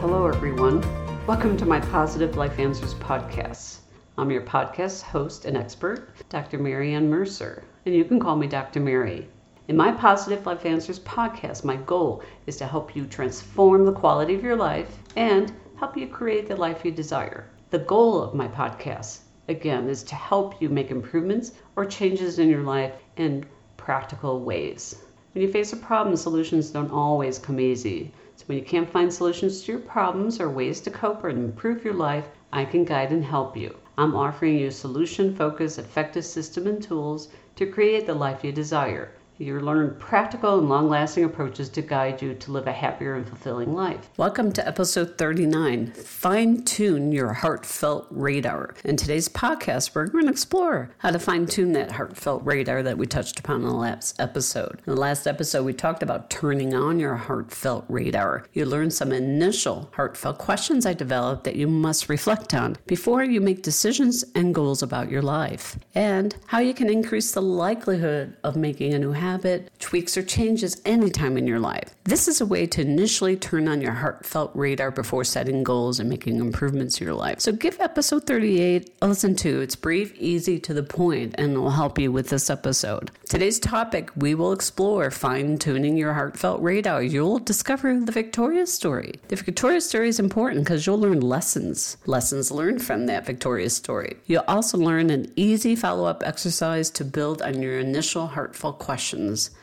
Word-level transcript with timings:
hello 0.00 0.26
everyone. 0.26 0.80
Welcome 1.26 1.58
to 1.58 1.66
my 1.66 1.78
Positive 1.78 2.34
Life 2.34 2.58
Answers 2.58 2.94
podcast. 2.94 3.80
I'm 4.16 4.30
your 4.30 4.40
podcast 4.40 5.02
host 5.02 5.44
and 5.44 5.58
expert, 5.58 6.26
Dr. 6.30 6.56
Mary 6.56 6.94
Ann 6.94 7.10
Mercer, 7.10 7.64
and 7.84 7.94
you 7.94 8.06
can 8.06 8.18
call 8.18 8.34
me 8.34 8.46
Dr. 8.46 8.80
Mary. 8.80 9.28
In 9.68 9.76
my 9.76 9.92
Positive 9.92 10.46
Life 10.46 10.64
Answers 10.64 11.00
podcast, 11.00 11.64
my 11.64 11.76
goal 11.76 12.22
is 12.46 12.56
to 12.56 12.66
help 12.66 12.96
you 12.96 13.04
transform 13.04 13.84
the 13.84 13.92
quality 13.92 14.34
of 14.34 14.42
your 14.42 14.56
life 14.56 14.88
and 15.16 15.52
help 15.76 15.98
you 15.98 16.06
create 16.06 16.48
the 16.48 16.56
life 16.56 16.82
you 16.82 16.92
desire. 16.92 17.50
The 17.68 17.80
goal 17.80 18.22
of 18.22 18.34
my 18.34 18.48
podcast, 18.48 19.18
again, 19.48 19.86
is 19.90 20.02
to 20.04 20.14
help 20.14 20.62
you 20.62 20.70
make 20.70 20.90
improvements 20.90 21.52
or 21.76 21.84
changes 21.84 22.38
in 22.38 22.48
your 22.48 22.62
life 22.62 22.94
in 23.18 23.44
practical 23.76 24.40
ways. 24.40 24.96
When 25.32 25.42
you 25.42 25.52
face 25.52 25.72
a 25.72 25.76
problem, 25.76 26.16
solutions 26.16 26.70
don't 26.70 26.90
always 26.90 27.38
come 27.38 27.60
easy. 27.60 28.10
So 28.34 28.44
when 28.46 28.58
you 28.58 28.64
can't 28.64 28.90
find 28.90 29.14
solutions 29.14 29.62
to 29.62 29.72
your 29.72 29.80
problems 29.80 30.40
or 30.40 30.50
ways 30.50 30.80
to 30.80 30.90
cope 30.90 31.22
or 31.22 31.28
improve 31.28 31.84
your 31.84 31.94
life, 31.94 32.26
I 32.52 32.64
can 32.64 32.84
guide 32.84 33.12
and 33.12 33.24
help 33.24 33.56
you. 33.56 33.76
I'm 33.96 34.16
offering 34.16 34.58
you 34.58 34.66
a 34.66 34.72
solution 34.72 35.36
focused, 35.36 35.78
effective 35.78 36.24
system 36.24 36.66
and 36.66 36.82
tools 36.82 37.28
to 37.54 37.66
create 37.66 38.06
the 38.06 38.14
life 38.14 38.42
you 38.42 38.50
desire. 38.50 39.12
You 39.40 39.58
learn 39.58 39.96
practical 39.98 40.58
and 40.58 40.68
long 40.68 40.90
lasting 40.90 41.24
approaches 41.24 41.70
to 41.70 41.80
guide 41.80 42.20
you 42.20 42.34
to 42.34 42.52
live 42.52 42.66
a 42.66 42.72
happier 42.72 43.14
and 43.14 43.26
fulfilling 43.26 43.72
life. 43.72 44.10
Welcome 44.18 44.52
to 44.52 44.68
episode 44.68 45.16
39 45.16 45.92
Fine 45.92 46.64
Tune 46.64 47.10
Your 47.10 47.32
Heartfelt 47.32 48.06
Radar. 48.10 48.74
In 48.84 48.98
today's 48.98 49.30
podcast, 49.30 49.94
we're 49.94 50.08
going 50.08 50.26
to 50.26 50.30
explore 50.30 50.90
how 50.98 51.10
to 51.10 51.18
fine 51.18 51.46
tune 51.46 51.72
that 51.72 51.92
heartfelt 51.92 52.44
radar 52.44 52.82
that 52.82 52.98
we 52.98 53.06
touched 53.06 53.40
upon 53.40 53.62
in 53.62 53.68
the 53.68 53.72
last 53.72 54.20
episode. 54.20 54.82
In 54.86 54.94
the 54.94 55.00
last 55.00 55.26
episode, 55.26 55.64
we 55.64 55.72
talked 55.72 56.02
about 56.02 56.28
turning 56.28 56.74
on 56.74 57.00
your 57.00 57.14
heartfelt 57.14 57.86
radar. 57.88 58.44
You 58.52 58.66
learned 58.66 58.92
some 58.92 59.10
initial 59.10 59.88
heartfelt 59.94 60.36
questions 60.36 60.84
I 60.84 60.92
developed 60.92 61.44
that 61.44 61.56
you 61.56 61.66
must 61.66 62.10
reflect 62.10 62.52
on 62.52 62.76
before 62.86 63.24
you 63.24 63.40
make 63.40 63.62
decisions 63.62 64.22
and 64.34 64.54
goals 64.54 64.82
about 64.82 65.10
your 65.10 65.22
life, 65.22 65.78
and 65.94 66.36
how 66.48 66.58
you 66.58 66.74
can 66.74 66.90
increase 66.90 67.32
the 67.32 67.40
likelihood 67.40 68.36
of 68.44 68.54
making 68.54 68.92
a 68.92 68.98
new 68.98 69.12
habit 69.12 69.29
habit, 69.30 69.70
tweaks, 69.78 70.16
or 70.16 70.22
changes 70.22 70.80
anytime 70.84 71.36
in 71.36 71.46
your 71.46 71.60
life. 71.60 71.94
This 72.04 72.26
is 72.26 72.40
a 72.40 72.46
way 72.46 72.66
to 72.66 72.80
initially 72.80 73.36
turn 73.36 73.68
on 73.68 73.80
your 73.80 73.92
heartfelt 73.92 74.50
radar 74.54 74.90
before 74.90 75.22
setting 75.22 75.62
goals 75.62 76.00
and 76.00 76.08
making 76.10 76.40
improvements 76.40 76.96
to 76.96 77.04
your 77.04 77.14
life. 77.14 77.38
So 77.38 77.52
give 77.52 77.78
episode 77.78 78.26
38 78.26 78.92
a 79.00 79.06
listen 79.06 79.36
to. 79.36 79.60
It's 79.60 79.76
brief, 79.76 80.12
easy, 80.16 80.58
to 80.60 80.74
the 80.74 80.82
point, 80.82 81.36
and 81.38 81.56
will 81.56 81.70
help 81.70 81.98
you 81.98 82.10
with 82.10 82.28
this 82.28 82.50
episode. 82.50 83.12
Today's 83.28 83.60
topic 83.60 84.10
we 84.16 84.34
will 84.34 84.52
explore 84.52 85.10
fine 85.12 85.58
tuning 85.58 85.96
your 85.96 86.14
heartfelt 86.14 86.60
radar. 86.60 87.02
You'll 87.02 87.38
discover 87.38 88.00
the 88.00 88.12
Victoria 88.12 88.66
story. 88.66 89.14
The 89.28 89.36
Victoria 89.36 89.80
story 89.80 90.08
is 90.08 90.18
important 90.18 90.64
because 90.64 90.86
you'll 90.86 90.98
learn 90.98 91.20
lessons, 91.20 91.96
lessons 92.06 92.50
learned 92.50 92.82
from 92.82 93.06
that 93.06 93.26
Victoria 93.26 93.70
story. 93.70 94.16
You'll 94.26 94.44
also 94.48 94.76
learn 94.76 95.10
an 95.10 95.32
easy 95.36 95.76
follow 95.76 96.06
up 96.06 96.24
exercise 96.26 96.90
to 96.90 97.04
build 97.04 97.42
on 97.42 97.62
your 97.62 97.78
initial 97.78 98.26
heartfelt 98.26 98.80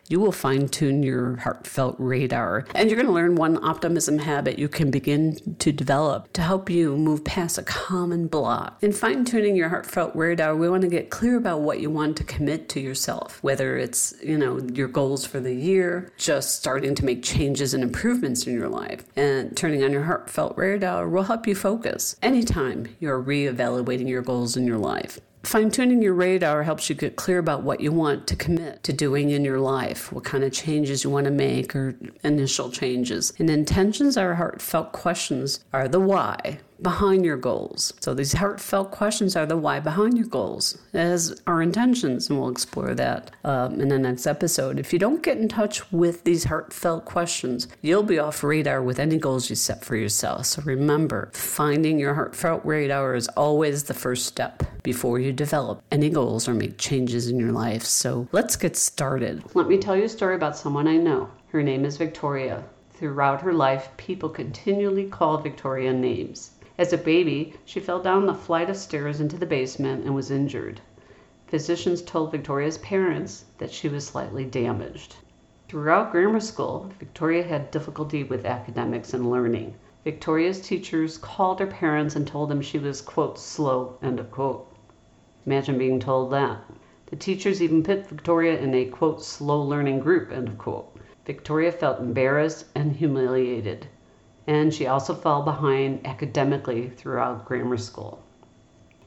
you 0.09 0.19
will 0.19 0.31
fine 0.31 0.67
tune 0.67 1.03
your 1.03 1.38
heartfelt 1.38 1.95
radar. 1.97 2.66
And 2.75 2.89
you're 2.89 2.95
going 2.95 3.08
to 3.08 3.13
learn 3.13 3.36
one 3.36 3.64
optimism 3.64 4.19
habit 4.19 4.58
you 4.58 4.67
can 4.67 4.91
begin 4.91 5.55
to 5.59 5.72
develop 5.72 6.31
to 6.33 6.41
help 6.41 6.69
you 6.69 6.95
move 6.95 7.23
past 7.25 7.58
a 7.58 7.64
common 7.64 8.27
block. 8.27 8.77
In 8.81 8.94
fine 8.94 9.25
tuning 9.25 9.55
your 9.55 9.69
heartfelt 9.69 10.16
radar, 10.16 10.55
we 10.55 10.69
want 10.69 10.83
to 10.83 10.88
get 10.88 11.09
clear 11.09 11.38
about 11.38 11.61
what 11.61 11.80
you 11.80 11.89
want 11.89 12.16
to 12.17 12.23
commit 12.23 12.69
to 12.69 12.80
yourself, 12.80 13.44
whether 13.44 13.77
it's, 13.77 14.14
you 14.23 14.38
know, 14.38 14.59
your 14.73 14.87
goals 14.87 15.26
for 15.26 15.39
the 15.39 15.54
year, 15.54 16.11
just 16.17 16.55
starting 16.55 16.95
to 16.95 17.05
make 17.05 17.23
changes 17.23 17.73
and 17.73 17.83
improvements 17.83 18.48
in 18.48 18.53
your 18.53 18.70
life. 18.70 19.03
And 19.15 19.55
turning 19.58 19.83
on 19.83 19.92
your 19.92 20.03
heartfelt 20.03 20.58
radar 20.58 21.09
will 21.09 21.23
help 21.23 21.48
you 21.48 21.55
focus 21.55 22.15
anytime 22.21 22.95
you're 22.99 23.21
reevaluating 23.21 24.08
your 24.08 24.21
goals 24.21 24.55
in 24.55 24.65
your 24.65 24.77
life. 24.77 25.20
Fine 25.47 25.71
tuning 25.71 26.02
your 26.02 26.13
radar 26.13 26.63
helps 26.63 26.89
you 26.89 26.95
get 26.95 27.15
clear 27.15 27.39
about 27.39 27.63
what 27.63 27.80
you 27.80 27.89
want 27.89 28.27
to 28.27 28.35
commit 28.35 28.83
to 28.83 28.91
doing 28.91 29.30
in 29.30 29.45
your 29.45 29.61
life, 29.61 30.11
what 30.11 30.25
kind 30.25 30.43
of 30.43 30.52
changes 30.52 31.05
you 31.05 31.09
want 31.09 31.23
to 31.23 31.31
make 31.31 31.73
or 31.73 31.95
initial 32.25 32.69
changes. 32.69 33.31
And 33.39 33.49
intentions 33.49 34.17
are 34.17 34.35
heartfelt 34.35 34.91
questions 34.91 35.63
are 35.71 35.87
the 35.87 36.02
why 36.02 36.59
behind 36.81 37.23
your 37.23 37.37
goals. 37.37 37.93
So 38.02 38.13
these 38.13 38.33
heartfelt 38.33 38.91
questions 38.91 39.37
are 39.37 39.45
the 39.45 39.55
why 39.55 39.80
behind 39.80 40.17
your 40.17 40.27
goals, 40.27 40.77
as 40.93 41.41
our 41.47 41.61
intentions, 41.61 42.29
and 42.29 42.37
we'll 42.37 42.49
explore 42.49 42.93
that 42.95 43.31
um, 43.45 43.79
in 43.79 43.87
the 43.87 43.97
next 43.97 44.27
episode. 44.27 44.79
If 44.79 44.91
you 44.91 44.99
don't 44.99 45.23
get 45.23 45.37
in 45.37 45.47
touch 45.47 45.89
with 45.93 46.25
these 46.25 46.43
heartfelt 46.43 47.05
questions, 47.05 47.69
you'll 47.81 48.03
be 48.03 48.19
off 48.19 48.43
radar 48.43 48.83
with 48.83 48.99
any 48.99 49.17
goals 49.17 49.49
you 49.49 49.55
set 49.55 49.85
for 49.85 49.95
yourself. 49.95 50.45
So 50.47 50.61
remember, 50.64 51.31
finding 51.33 51.99
your 51.99 52.15
heartfelt 52.15 52.65
radar 52.65 53.15
is 53.15 53.29
always 53.29 53.85
the 53.85 53.93
first 53.93 54.25
step 54.25 54.61
before 54.87 55.20
you 55.20 55.33
develop 55.33 55.83
any 55.92 56.09
goals 56.09 56.48
or 56.48 56.53
make 56.53 56.77
changes 56.77 57.27
in 57.27 57.37
your 57.37 57.52
life. 57.52 57.83
So 57.83 58.25
let's 58.31 58.55
get 58.55 58.77
started. 58.77 59.43
Let 59.53 59.67
me 59.67 59.77
tell 59.77 59.98
you 59.98 60.05
a 60.05 60.09
story 60.09 60.36
about 60.36 60.55
someone 60.55 60.87
I 60.87 60.95
know. 60.95 61.30
Her 61.49 61.61
name 61.61 61.83
is 61.83 61.98
Victoria. 61.98 62.64
Throughout 62.92 63.42
her 63.42 63.52
life, 63.52 63.89
people 63.97 64.30
continually 64.30 65.03
call 65.03 65.39
Victoria 65.39 65.92
names. 65.92 66.52
As 66.77 66.93
a 66.93 66.97
baby, 66.97 67.55
she 67.65 67.81
fell 67.81 68.02
down 68.02 68.27
the 68.27 68.33
flight 68.33 68.70
of 68.70 68.77
stairs 68.77 69.20
into 69.20 69.36
the 69.36 69.45
basement 69.45 70.05
and 70.05 70.15
was 70.15 70.31
injured. 70.31 70.80
Physicians 71.47 72.02
told 72.02 72.31
Victoria's 72.31 72.77
parents 72.77 73.43
that 73.58 73.73
she 73.73 73.89
was 73.89 74.05
slightly 74.05 74.45
damaged. 74.45 75.17
Throughout 75.67 76.14
grammar 76.14 76.39
school, 76.39 76.89
Victoria 76.97 77.43
had 77.43 77.71
difficulty 77.71 78.23
with 78.23 78.45
academics 78.45 79.14
and 79.14 79.30
learning. 79.30 79.73
Victoria's 80.05 80.61
teachers 80.61 81.17
called 81.17 81.59
her 81.59 81.67
parents 81.67 82.15
and 82.15 82.26
told 82.26 82.49
them 82.49 82.61
she 82.61 82.80
was, 82.80 83.02
quote, 83.02 83.37
slow, 83.37 83.97
end 84.02 84.21
of 84.21 84.31
quote. 84.31 84.65
Imagine 85.47 85.80
being 85.80 85.99
told 85.99 86.31
that. 86.33 86.59
The 87.08 87.15
teachers 87.15 87.63
even 87.63 87.81
put 87.81 88.05
Victoria 88.05 88.59
in 88.59 88.75
a, 88.75 88.85
quote, 88.85 89.23
slow 89.23 89.59
learning 89.63 90.02
group, 90.02 90.31
end 90.31 90.49
of 90.49 90.59
quote. 90.59 90.95
Victoria 91.25 91.71
felt 91.71 91.99
embarrassed 91.99 92.65
and 92.75 92.95
humiliated 92.95 93.87
and 94.47 94.73
she 94.73 94.87
also 94.87 95.13
fell 95.13 95.41
behind 95.41 95.99
academically 96.08 96.89
throughout 96.89 97.43
grammar 97.43 97.75
school. 97.75 98.23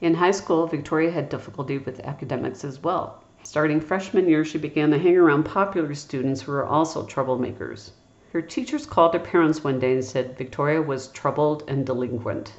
In 0.03 0.13
high 0.15 0.33
school, 0.33 0.67
Victoria 0.67 1.11
had 1.11 1.31
difficulty 1.31 1.79
with 1.79 2.01
academics 2.01 2.63
as 2.63 2.83
well. 2.83 3.25
Starting 3.43 3.81
freshman 3.81 4.29
year, 4.29 4.45
she 4.45 4.59
began 4.59 4.91
to 4.91 4.99
hang 4.99 5.17
around 5.17 5.45
popular 5.45 5.95
students 5.95 6.43
who 6.43 6.53
were 6.53 6.67
also 6.67 7.07
troublemakers. 7.07 7.93
Her 8.35 8.43
teachers 8.43 8.85
called 8.85 9.15
her 9.15 9.21
parents 9.21 9.65
one 9.65 9.79
day 9.79 9.95
and 9.95 10.05
said 10.05 10.37
Victoria 10.37 10.83
was 10.83 11.09
troubled 11.09 11.65
and 11.67 11.87
delinquent. 11.87 12.53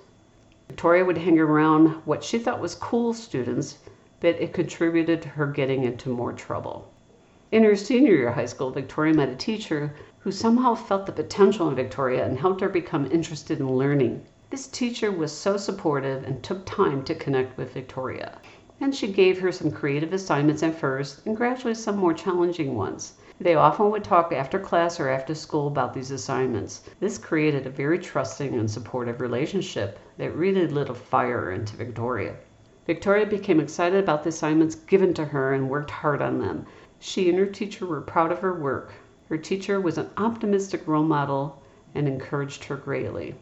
Victoria 0.71 1.03
would 1.03 1.17
hang 1.17 1.37
around 1.37 1.87
what 2.05 2.23
she 2.23 2.39
thought 2.39 2.61
was 2.61 2.75
cool 2.75 3.13
students, 3.13 3.79
but 4.21 4.39
it 4.39 4.53
contributed 4.53 5.21
to 5.21 5.27
her 5.27 5.45
getting 5.45 5.83
into 5.83 6.07
more 6.07 6.31
trouble. 6.31 6.89
In 7.51 7.65
her 7.65 7.75
senior 7.75 8.15
year 8.15 8.29
of 8.29 8.35
high 8.35 8.45
school, 8.45 8.69
Victoria 8.71 9.13
met 9.13 9.27
a 9.27 9.35
teacher 9.35 9.93
who 10.19 10.31
somehow 10.31 10.75
felt 10.75 11.07
the 11.07 11.11
potential 11.11 11.67
in 11.67 11.75
Victoria 11.75 12.25
and 12.25 12.39
helped 12.39 12.61
her 12.61 12.69
become 12.69 13.11
interested 13.11 13.59
in 13.59 13.75
learning. 13.75 14.21
This 14.49 14.65
teacher 14.65 15.11
was 15.11 15.33
so 15.33 15.57
supportive 15.57 16.23
and 16.23 16.41
took 16.41 16.63
time 16.65 17.03
to 17.03 17.15
connect 17.15 17.57
with 17.57 17.73
Victoria. 17.73 18.37
And 18.79 18.95
she 18.95 19.11
gave 19.11 19.41
her 19.41 19.51
some 19.51 19.71
creative 19.71 20.13
assignments 20.13 20.63
at 20.63 20.79
first 20.79 21.25
and 21.25 21.35
gradually 21.35 21.73
some 21.73 21.97
more 21.97 22.13
challenging 22.13 22.75
ones. 22.77 23.15
They 23.43 23.55
often 23.55 23.89
would 23.89 24.03
talk 24.03 24.31
after 24.31 24.59
class 24.59 24.99
or 24.99 25.09
after 25.09 25.33
school 25.33 25.65
about 25.65 25.95
these 25.95 26.11
assignments. 26.11 26.83
This 26.99 27.17
created 27.17 27.65
a 27.65 27.71
very 27.71 27.97
trusting 27.97 28.53
and 28.53 28.69
supportive 28.69 29.19
relationship 29.19 29.97
that 30.19 30.35
really 30.35 30.67
lit 30.67 30.91
a 30.91 30.93
fire 30.93 31.49
into 31.49 31.75
Victoria. 31.75 32.35
Victoria 32.85 33.25
became 33.25 33.59
excited 33.59 33.97
about 33.97 34.21
the 34.21 34.29
assignments 34.29 34.75
given 34.75 35.15
to 35.15 35.25
her 35.25 35.53
and 35.53 35.71
worked 35.71 35.89
hard 35.89 36.21
on 36.21 36.37
them. 36.37 36.67
She 36.99 37.29
and 37.29 37.39
her 37.39 37.47
teacher 37.47 37.87
were 37.87 38.01
proud 38.01 38.31
of 38.31 38.41
her 38.41 38.53
work. 38.53 38.93
Her 39.27 39.39
teacher 39.39 39.81
was 39.81 39.97
an 39.97 40.11
optimistic 40.17 40.87
role 40.87 41.01
model 41.01 41.63
and 41.95 42.07
encouraged 42.07 42.65
her 42.65 42.75
greatly. 42.75 43.33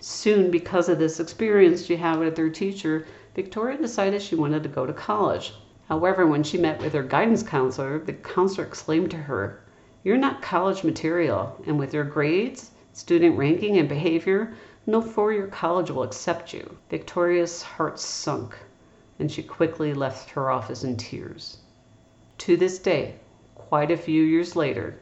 Soon, 0.00 0.50
because 0.50 0.88
of 0.88 0.98
this 0.98 1.20
experience 1.20 1.84
she 1.84 1.94
had 1.94 2.18
with 2.18 2.36
her 2.36 2.50
teacher, 2.50 3.06
Victoria 3.36 3.78
decided 3.78 4.20
she 4.20 4.34
wanted 4.34 4.64
to 4.64 4.68
go 4.68 4.84
to 4.84 4.92
college. 4.92 5.54
However, 5.88 6.26
when 6.26 6.42
she 6.42 6.58
met 6.58 6.82
with 6.82 6.92
her 6.92 7.02
guidance 7.02 7.42
counselor, 7.42 7.98
the 7.98 8.12
counselor 8.12 8.66
exclaimed 8.66 9.10
to 9.12 9.16
her, 9.16 9.62
You're 10.04 10.18
not 10.18 10.42
college 10.42 10.84
material, 10.84 11.56
and 11.66 11.78
with 11.78 11.94
your 11.94 12.04
grades, 12.04 12.72
student 12.92 13.38
ranking, 13.38 13.78
and 13.78 13.88
behavior, 13.88 14.52
no 14.86 15.00
four 15.00 15.32
year 15.32 15.46
college 15.46 15.90
will 15.90 16.02
accept 16.02 16.52
you. 16.52 16.76
Victoria's 16.90 17.62
heart 17.62 17.98
sunk, 17.98 18.54
and 19.18 19.32
she 19.32 19.42
quickly 19.42 19.94
left 19.94 20.28
her 20.30 20.50
office 20.50 20.84
in 20.84 20.98
tears. 20.98 21.56
To 22.36 22.58
this 22.58 22.78
day, 22.78 23.14
quite 23.54 23.90
a 23.90 23.96
few 23.96 24.22
years 24.22 24.54
later, 24.54 24.98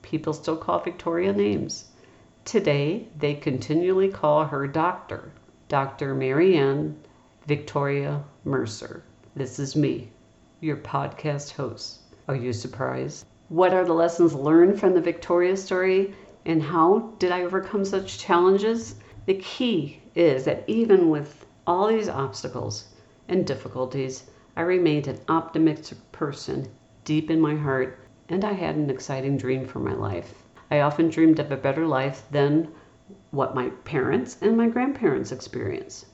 people 0.00 0.32
still 0.32 0.56
call 0.56 0.78
Victoria 0.78 1.34
names. 1.34 1.90
Today, 2.46 3.06
they 3.18 3.34
continually 3.34 4.08
call 4.08 4.44
her 4.44 4.66
Doctor, 4.66 5.30
Dr. 5.68 6.14
Mary 6.14 6.56
Ann 6.56 6.96
Victoria 7.46 8.24
Mercer. 8.46 9.02
This 9.36 9.58
is 9.58 9.76
me, 9.76 10.10
your 10.62 10.76
podcast 10.76 11.50
host. 11.50 11.98
Are 12.28 12.36
you 12.36 12.52
surprised? 12.52 13.26
What 13.48 13.74
are 13.74 13.84
the 13.84 13.92
lessons 13.92 14.32
learned 14.32 14.78
from 14.78 14.94
the 14.94 15.00
Victoria 15.00 15.56
story? 15.56 16.14
And 16.46 16.62
how 16.62 17.12
did 17.18 17.32
I 17.32 17.42
overcome 17.42 17.84
such 17.84 18.20
challenges? 18.20 18.94
The 19.26 19.34
key 19.34 20.00
is 20.14 20.44
that 20.44 20.62
even 20.68 21.10
with 21.10 21.46
all 21.66 21.88
these 21.88 22.08
obstacles 22.08 22.94
and 23.26 23.44
difficulties, 23.44 24.30
I 24.56 24.60
remained 24.60 25.08
an 25.08 25.18
optimistic 25.28 25.98
person 26.12 26.68
deep 27.04 27.28
in 27.28 27.40
my 27.40 27.56
heart, 27.56 27.98
and 28.28 28.44
I 28.44 28.52
had 28.52 28.76
an 28.76 28.88
exciting 28.88 29.36
dream 29.36 29.66
for 29.66 29.80
my 29.80 29.94
life. 29.94 30.44
I 30.70 30.78
often 30.78 31.08
dreamed 31.08 31.40
of 31.40 31.50
a 31.50 31.56
better 31.56 31.88
life 31.88 32.22
than 32.30 32.68
what 33.32 33.56
my 33.56 33.70
parents 33.82 34.38
and 34.40 34.56
my 34.56 34.68
grandparents 34.68 35.32
experienced. 35.32 36.06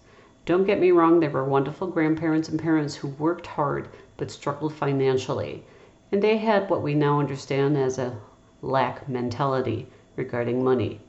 Don't 0.47 0.65
get 0.65 0.81
me 0.81 0.91
wrong, 0.91 1.21
they 1.21 1.29
were 1.29 1.45
wonderful 1.45 1.89
grandparents 1.89 2.49
and 2.49 2.59
parents 2.59 2.95
who 2.95 3.09
worked 3.09 3.47
hard 3.47 3.89
but 4.19 4.31
struggled 4.31 4.75
financially. 4.75 5.65
And 6.12 6.23
they 6.23 6.37
had 6.37 6.69
what 6.69 6.82
we 6.82 6.93
now 6.93 7.19
understand 7.19 7.79
as 7.79 7.99
a 7.99 8.19
lack 8.61 9.09
mentality 9.09 9.87
regarding 10.17 10.62
money. 10.62 11.00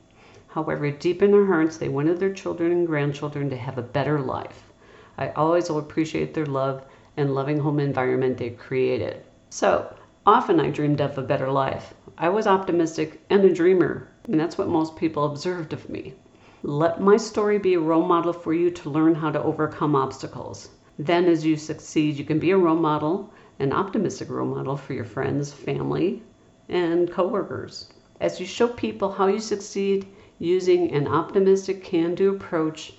However, 0.48 0.90
deep 0.90 1.22
in 1.22 1.32
their 1.32 1.46
hearts, 1.46 1.76
they 1.76 1.88
wanted 1.88 2.18
their 2.18 2.32
children 2.32 2.72
and 2.72 2.86
grandchildren 2.86 3.50
to 3.50 3.56
have 3.56 3.76
a 3.76 3.82
better 3.82 4.20
life. 4.20 4.72
I 5.18 5.28
always 5.30 5.68
will 5.68 5.78
appreciate 5.78 6.32
their 6.32 6.46
love 6.46 6.84
and 7.16 7.34
loving 7.34 7.60
home 7.60 7.78
environment 7.78 8.38
they 8.38 8.50
created. 8.50 9.22
So, 9.50 9.94
often 10.24 10.58
I 10.58 10.70
dreamed 10.70 11.00
of 11.00 11.18
a 11.18 11.22
better 11.22 11.50
life. 11.50 11.92
I 12.16 12.28
was 12.30 12.46
optimistic 12.46 13.20
and 13.28 13.44
a 13.44 13.52
dreamer, 13.52 14.08
and 14.24 14.38
that's 14.38 14.56
what 14.56 14.68
most 14.68 14.96
people 14.96 15.24
observed 15.24 15.72
of 15.72 15.90
me. 15.90 16.14
Let 16.62 17.00
my 17.00 17.16
story 17.16 17.58
be 17.58 17.74
a 17.74 17.80
role 17.80 18.06
model 18.06 18.32
for 18.32 18.52
you 18.52 18.70
to 18.70 18.90
learn 18.90 19.14
how 19.14 19.30
to 19.30 19.42
overcome 19.42 19.96
obstacles. 19.96 20.68
Then, 21.02 21.24
as 21.24 21.46
you 21.46 21.56
succeed, 21.56 22.18
you 22.18 22.26
can 22.26 22.38
be 22.38 22.50
a 22.50 22.58
role 22.58 22.76
model, 22.76 23.32
an 23.58 23.72
optimistic 23.72 24.28
role 24.28 24.46
model 24.46 24.76
for 24.76 24.92
your 24.92 25.06
friends, 25.06 25.50
family, 25.50 26.22
and 26.68 27.10
coworkers. 27.10 27.90
As 28.20 28.38
you 28.38 28.44
show 28.44 28.68
people 28.68 29.12
how 29.12 29.26
you 29.26 29.40
succeed 29.40 30.06
using 30.38 30.92
an 30.92 31.08
optimistic 31.08 31.82
can 31.82 32.14
do 32.14 32.34
approach, 32.34 32.92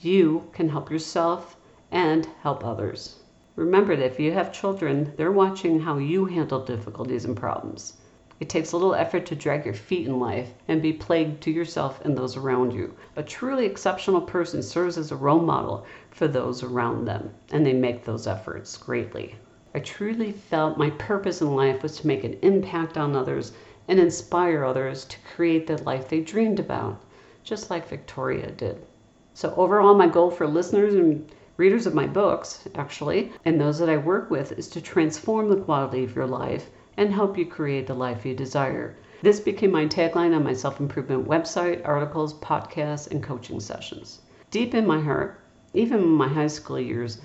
you 0.00 0.48
can 0.52 0.68
help 0.68 0.88
yourself 0.88 1.56
and 1.90 2.26
help 2.42 2.64
others. 2.64 3.24
Remember 3.56 3.96
that 3.96 4.06
if 4.06 4.20
you 4.20 4.30
have 4.30 4.52
children, 4.52 5.12
they're 5.16 5.32
watching 5.32 5.80
how 5.80 5.98
you 5.98 6.26
handle 6.26 6.64
difficulties 6.64 7.24
and 7.24 7.36
problems. 7.36 7.94
It 8.40 8.48
takes 8.48 8.70
a 8.70 8.76
little 8.76 8.94
effort 8.94 9.26
to 9.26 9.34
drag 9.34 9.64
your 9.64 9.74
feet 9.74 10.06
in 10.06 10.20
life 10.20 10.54
and 10.68 10.80
be 10.80 10.92
plagued 10.92 11.40
to 11.42 11.50
yourself 11.50 12.00
and 12.04 12.16
those 12.16 12.36
around 12.36 12.72
you. 12.72 12.94
A 13.16 13.22
truly 13.24 13.66
exceptional 13.66 14.20
person 14.20 14.62
serves 14.62 14.96
as 14.96 15.10
a 15.10 15.16
role 15.16 15.40
model 15.40 15.84
for 16.10 16.28
those 16.28 16.62
around 16.62 17.04
them, 17.04 17.30
and 17.50 17.66
they 17.66 17.72
make 17.72 18.04
those 18.04 18.28
efforts 18.28 18.76
greatly. 18.76 19.34
I 19.74 19.80
truly 19.80 20.30
felt 20.30 20.78
my 20.78 20.90
purpose 20.90 21.40
in 21.42 21.56
life 21.56 21.82
was 21.82 21.96
to 21.98 22.06
make 22.06 22.22
an 22.22 22.38
impact 22.42 22.96
on 22.96 23.16
others 23.16 23.50
and 23.88 23.98
inspire 23.98 24.64
others 24.64 25.04
to 25.06 25.18
create 25.34 25.66
the 25.66 25.82
life 25.82 26.08
they 26.08 26.20
dreamed 26.20 26.60
about, 26.60 27.00
just 27.42 27.70
like 27.70 27.88
Victoria 27.88 28.52
did. 28.52 28.86
So, 29.34 29.52
overall, 29.56 29.94
my 29.96 30.06
goal 30.06 30.30
for 30.30 30.46
listeners 30.46 30.94
and 30.94 31.28
readers 31.56 31.86
of 31.86 31.94
my 31.94 32.06
books, 32.06 32.68
actually, 32.76 33.32
and 33.44 33.60
those 33.60 33.80
that 33.80 33.88
I 33.88 33.96
work 33.96 34.30
with, 34.30 34.52
is 34.52 34.68
to 34.68 34.80
transform 34.80 35.48
the 35.48 35.56
quality 35.56 36.04
of 36.04 36.14
your 36.14 36.26
life 36.28 36.70
and 36.98 37.14
help 37.14 37.38
you 37.38 37.46
create 37.46 37.86
the 37.86 37.94
life 37.94 38.26
you 38.26 38.34
desire. 38.34 38.94
This 39.22 39.40
became 39.40 39.70
my 39.70 39.86
tagline 39.86 40.36
on 40.36 40.44
my 40.44 40.52
self 40.52 40.78
improvement 40.80 41.26
website, 41.26 41.80
articles, 41.86 42.34
podcasts, 42.34 43.10
and 43.10 43.22
coaching 43.22 43.60
sessions. 43.60 44.20
Deep 44.50 44.74
in 44.74 44.86
my 44.86 45.00
heart, 45.00 45.40
even 45.72 46.00
in 46.00 46.08
my 46.08 46.28
high 46.28 46.48
school 46.48 46.78
years, 46.78 47.22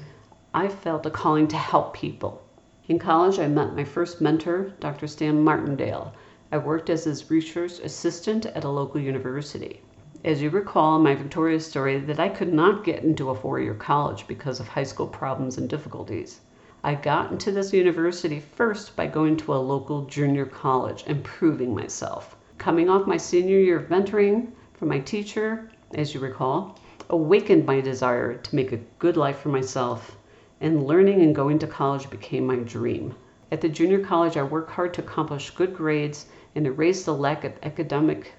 I 0.54 0.70
felt 0.70 1.06
a 1.06 1.10
calling 1.10 1.50
to 1.50 1.58
help 1.58 1.94
people. 1.94 2.42
In 2.88 2.98
college, 2.98 3.40
I 3.40 3.48
met 3.50 3.76
my 3.76 3.84
first 3.84 4.22
mentor, 4.22 4.72
Dr. 4.80 5.08
Stan 5.08 5.44
Martindale. 5.44 6.14
I 6.52 6.60
worked 6.60 6.90
as 6.90 7.04
his 7.04 7.30
research 7.30 7.80
assistant 7.80 8.46
at 8.46 8.64
a 8.64 8.70
local 8.70 9.02
university 9.02 9.82
as 10.26 10.42
you 10.42 10.50
recall 10.50 10.96
in 10.96 11.04
my 11.04 11.14
Victoria 11.14 11.60
story, 11.60 12.00
that 12.00 12.20
I 12.20 12.30
could 12.30 12.54
not 12.54 12.86
get 12.86 13.04
into 13.04 13.30
a 13.30 13.36
four 13.36 13.60
year 13.60 13.74
college 13.74 14.26
because 14.26 14.62
of 14.62 14.70
high 14.70 14.84
school 14.84 15.08
problems 15.08 15.58
and 15.58 15.68
difficulties. 15.70 16.40
I 16.86 16.96
got 16.96 17.32
into 17.32 17.50
this 17.50 17.72
university 17.72 18.42
first 18.42 18.98
by 18.98 19.08
going 19.08 19.38
to 19.38 19.54
a 19.54 19.56
local 19.56 20.06
junior 20.06 20.46
college 20.46 21.06
and 21.08 21.24
proving 21.24 21.74
myself. 21.74 22.36
Coming 22.58 22.90
off 22.90 23.08
my 23.08 23.16
senior 23.16 23.58
year 23.58 23.80
of 23.80 23.88
mentoring 23.88 24.52
from 24.74 24.90
my 24.90 25.00
teacher, 25.00 25.70
as 25.94 26.14
you 26.14 26.20
recall, 26.20 26.78
awakened 27.10 27.66
my 27.66 27.80
desire 27.80 28.36
to 28.36 28.56
make 28.56 28.74
a 28.74 28.82
good 29.00 29.16
life 29.16 29.40
for 29.40 29.48
myself, 29.48 30.18
and 30.60 30.86
learning 30.86 31.22
and 31.22 31.34
going 31.34 31.58
to 31.60 31.68
college 31.68 32.10
became 32.10 32.46
my 32.46 32.58
dream. 32.58 33.16
At 33.50 33.62
the 33.62 33.70
junior 33.70 34.00
college, 34.00 34.36
I 34.36 34.44
worked 34.44 34.72
hard 34.72 34.94
to 34.96 35.04
accomplish 35.04 35.52
good 35.52 35.74
grades 35.74 36.26
and 36.54 36.68
erase 36.68 37.06
the 37.06 37.14
lack 37.14 37.46
of 37.46 37.54
academic 37.64 38.34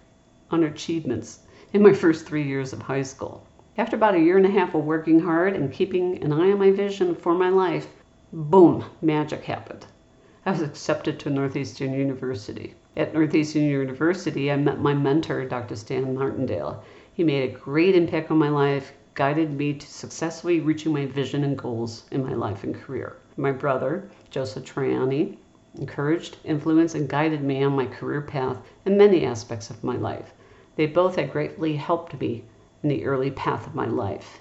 unachievements 0.51 1.39
in 1.73 1.83
my 1.83 1.95
first 1.95 2.27
three 2.27 2.43
years 2.43 2.75
of 2.75 2.83
high 2.83 3.05
school. 3.05 3.47
After 3.79 3.97
about 3.97 4.17
a 4.17 4.21
year 4.21 4.37
and 4.37 4.45
a 4.45 4.51
half 4.51 4.75
of 4.75 4.85
working 4.85 5.21
hard 5.21 5.55
and 5.55 5.73
keeping 5.73 6.23
an 6.23 6.31
eye 6.31 6.53
on 6.53 6.59
my 6.59 6.73
vision 6.73 7.15
for 7.15 7.33
my 7.33 7.49
life, 7.49 8.04
boom, 8.37 8.85
magic 9.01 9.45
happened. 9.45 9.87
I 10.45 10.51
was 10.51 10.61
accepted 10.61 11.21
to 11.21 11.31
Northeastern 11.31 11.93
University. 11.93 12.75
At 12.97 13.15
Northeastern 13.15 13.63
University, 13.63 14.51
I 14.51 14.57
met 14.57 14.81
my 14.81 14.93
mentor, 14.93 15.45
Dr. 15.45 15.77
Stan 15.77 16.17
Martindale. 16.17 16.83
He 17.13 17.23
made 17.23 17.49
a 17.49 17.57
great 17.57 17.95
impact 17.95 18.33
on 18.33 18.39
my 18.39 18.49
life, 18.49 18.93
guided 19.15 19.53
me 19.53 19.75
to 19.75 19.87
successfully 19.87 20.59
reaching 20.59 20.93
my 20.93 21.07
vision 21.07 21.45
and 21.45 21.57
goals 21.57 22.07
in 22.11 22.27
my 22.27 22.35
life 22.35 22.65
and 22.65 22.75
career. 22.75 23.15
My 23.37 23.53
brother, 23.53 24.11
Joseph 24.31 24.65
Triani, 24.65 25.37
encouraged, 25.79 26.39
influenced, 26.43 26.97
and 26.97 27.09
guided 27.09 27.45
me 27.45 27.63
on 27.63 27.77
my 27.77 27.87
career 27.87 28.21
path 28.21 28.59
in 28.85 28.99
many 28.99 29.25
aspects 29.25 29.71
of 29.71 29.85
my 29.85 29.95
life. 29.95 30.35
They 30.75 30.87
both 30.87 31.15
had 31.15 31.31
greatly 31.31 31.77
helped 31.77 32.21
me 32.21 32.43
in 32.83 32.89
the 32.89 33.05
early 33.05 33.31
path 33.31 33.69
of 33.69 33.77
my 33.77 33.87
life. 33.87 34.41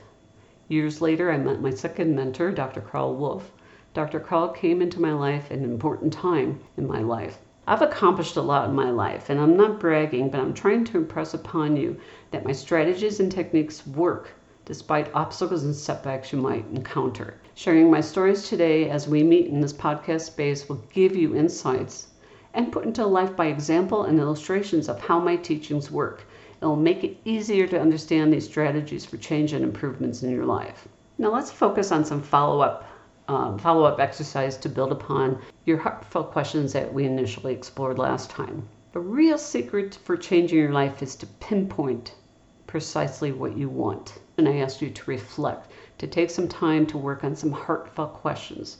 Years 0.67 0.99
later, 0.99 1.31
I 1.31 1.37
met 1.37 1.61
my 1.61 1.69
second 1.69 2.15
mentor, 2.15 2.51
Dr. 2.51 2.81
Carl 2.81 3.13
Wolf. 3.15 3.51
Dr. 3.93 4.19
Carl 4.19 4.47
came 4.47 4.81
into 4.81 4.99
my 4.99 5.13
life 5.13 5.51
at 5.51 5.59
an 5.59 5.65
important 5.65 6.11
time 6.11 6.59
in 6.77 6.87
my 6.87 7.01
life. 7.01 7.37
I've 7.67 7.83
accomplished 7.83 8.35
a 8.35 8.41
lot 8.41 8.67
in 8.67 8.75
my 8.75 8.89
life, 8.89 9.29
and 9.29 9.39
I'm 9.39 9.55
not 9.55 9.79
bragging, 9.79 10.29
but 10.29 10.41
I'm 10.41 10.55
trying 10.55 10.83
to 10.85 10.97
impress 10.97 11.35
upon 11.35 11.77
you 11.77 11.97
that 12.31 12.43
my 12.43 12.53
strategies 12.53 13.19
and 13.19 13.31
techniques 13.31 13.85
work 13.85 14.31
despite 14.65 15.13
obstacles 15.13 15.63
and 15.63 15.75
setbacks 15.75 16.31
you 16.31 16.39
might 16.39 16.65
encounter. 16.73 17.35
Sharing 17.53 17.91
my 17.91 18.01
stories 18.01 18.49
today 18.49 18.89
as 18.89 19.07
we 19.07 19.21
meet 19.21 19.47
in 19.47 19.61
this 19.61 19.73
podcast 19.73 20.21
space 20.21 20.67
will 20.67 20.81
give 20.91 21.15
you 21.15 21.35
insights 21.35 22.07
and 22.53 22.71
put 22.71 22.85
into 22.85 23.05
life 23.05 23.35
by 23.35 23.45
example 23.45 24.03
and 24.03 24.19
illustrations 24.19 24.89
of 24.89 24.99
how 24.99 25.19
my 25.19 25.35
teachings 25.35 25.91
work. 25.91 26.25
It 26.61 26.65
will 26.65 26.75
make 26.75 27.03
it 27.03 27.17
easier 27.25 27.67
to 27.67 27.79
understand 27.79 28.33
these 28.33 28.45
strategies 28.45 29.05
for 29.05 29.17
change 29.17 29.53
and 29.53 29.63
improvements 29.63 30.23
in 30.23 30.31
your 30.31 30.45
life. 30.45 30.87
Now 31.19 31.31
let's 31.31 31.51
focus 31.51 31.91
on 31.91 32.05
some 32.05 32.21
follow-up 32.21 32.85
um, 33.33 33.57
follow-up 33.57 33.99
exercise 33.99 34.57
to 34.57 34.69
build 34.69 34.91
upon 34.91 35.41
your 35.65 35.77
heartfelt 35.77 36.31
questions 36.31 36.73
that 36.73 36.93
we 36.93 37.05
initially 37.05 37.53
explored 37.53 37.97
last 37.97 38.29
time. 38.29 38.67
The 38.91 38.99
real 38.99 39.37
secret 39.37 39.97
for 40.03 40.15
changing 40.15 40.59
your 40.59 40.71
life 40.71 41.01
is 41.01 41.15
to 41.15 41.25
pinpoint 41.25 42.13
precisely 42.67 43.31
what 43.31 43.57
you 43.57 43.69
want. 43.69 44.19
And 44.37 44.47
I 44.47 44.57
asked 44.57 44.81
you 44.81 44.89
to 44.89 45.09
reflect, 45.09 45.71
to 45.97 46.07
take 46.07 46.29
some 46.29 46.47
time 46.47 46.85
to 46.87 46.97
work 46.97 47.23
on 47.23 47.35
some 47.35 47.51
heartfelt 47.51 48.13
questions 48.13 48.77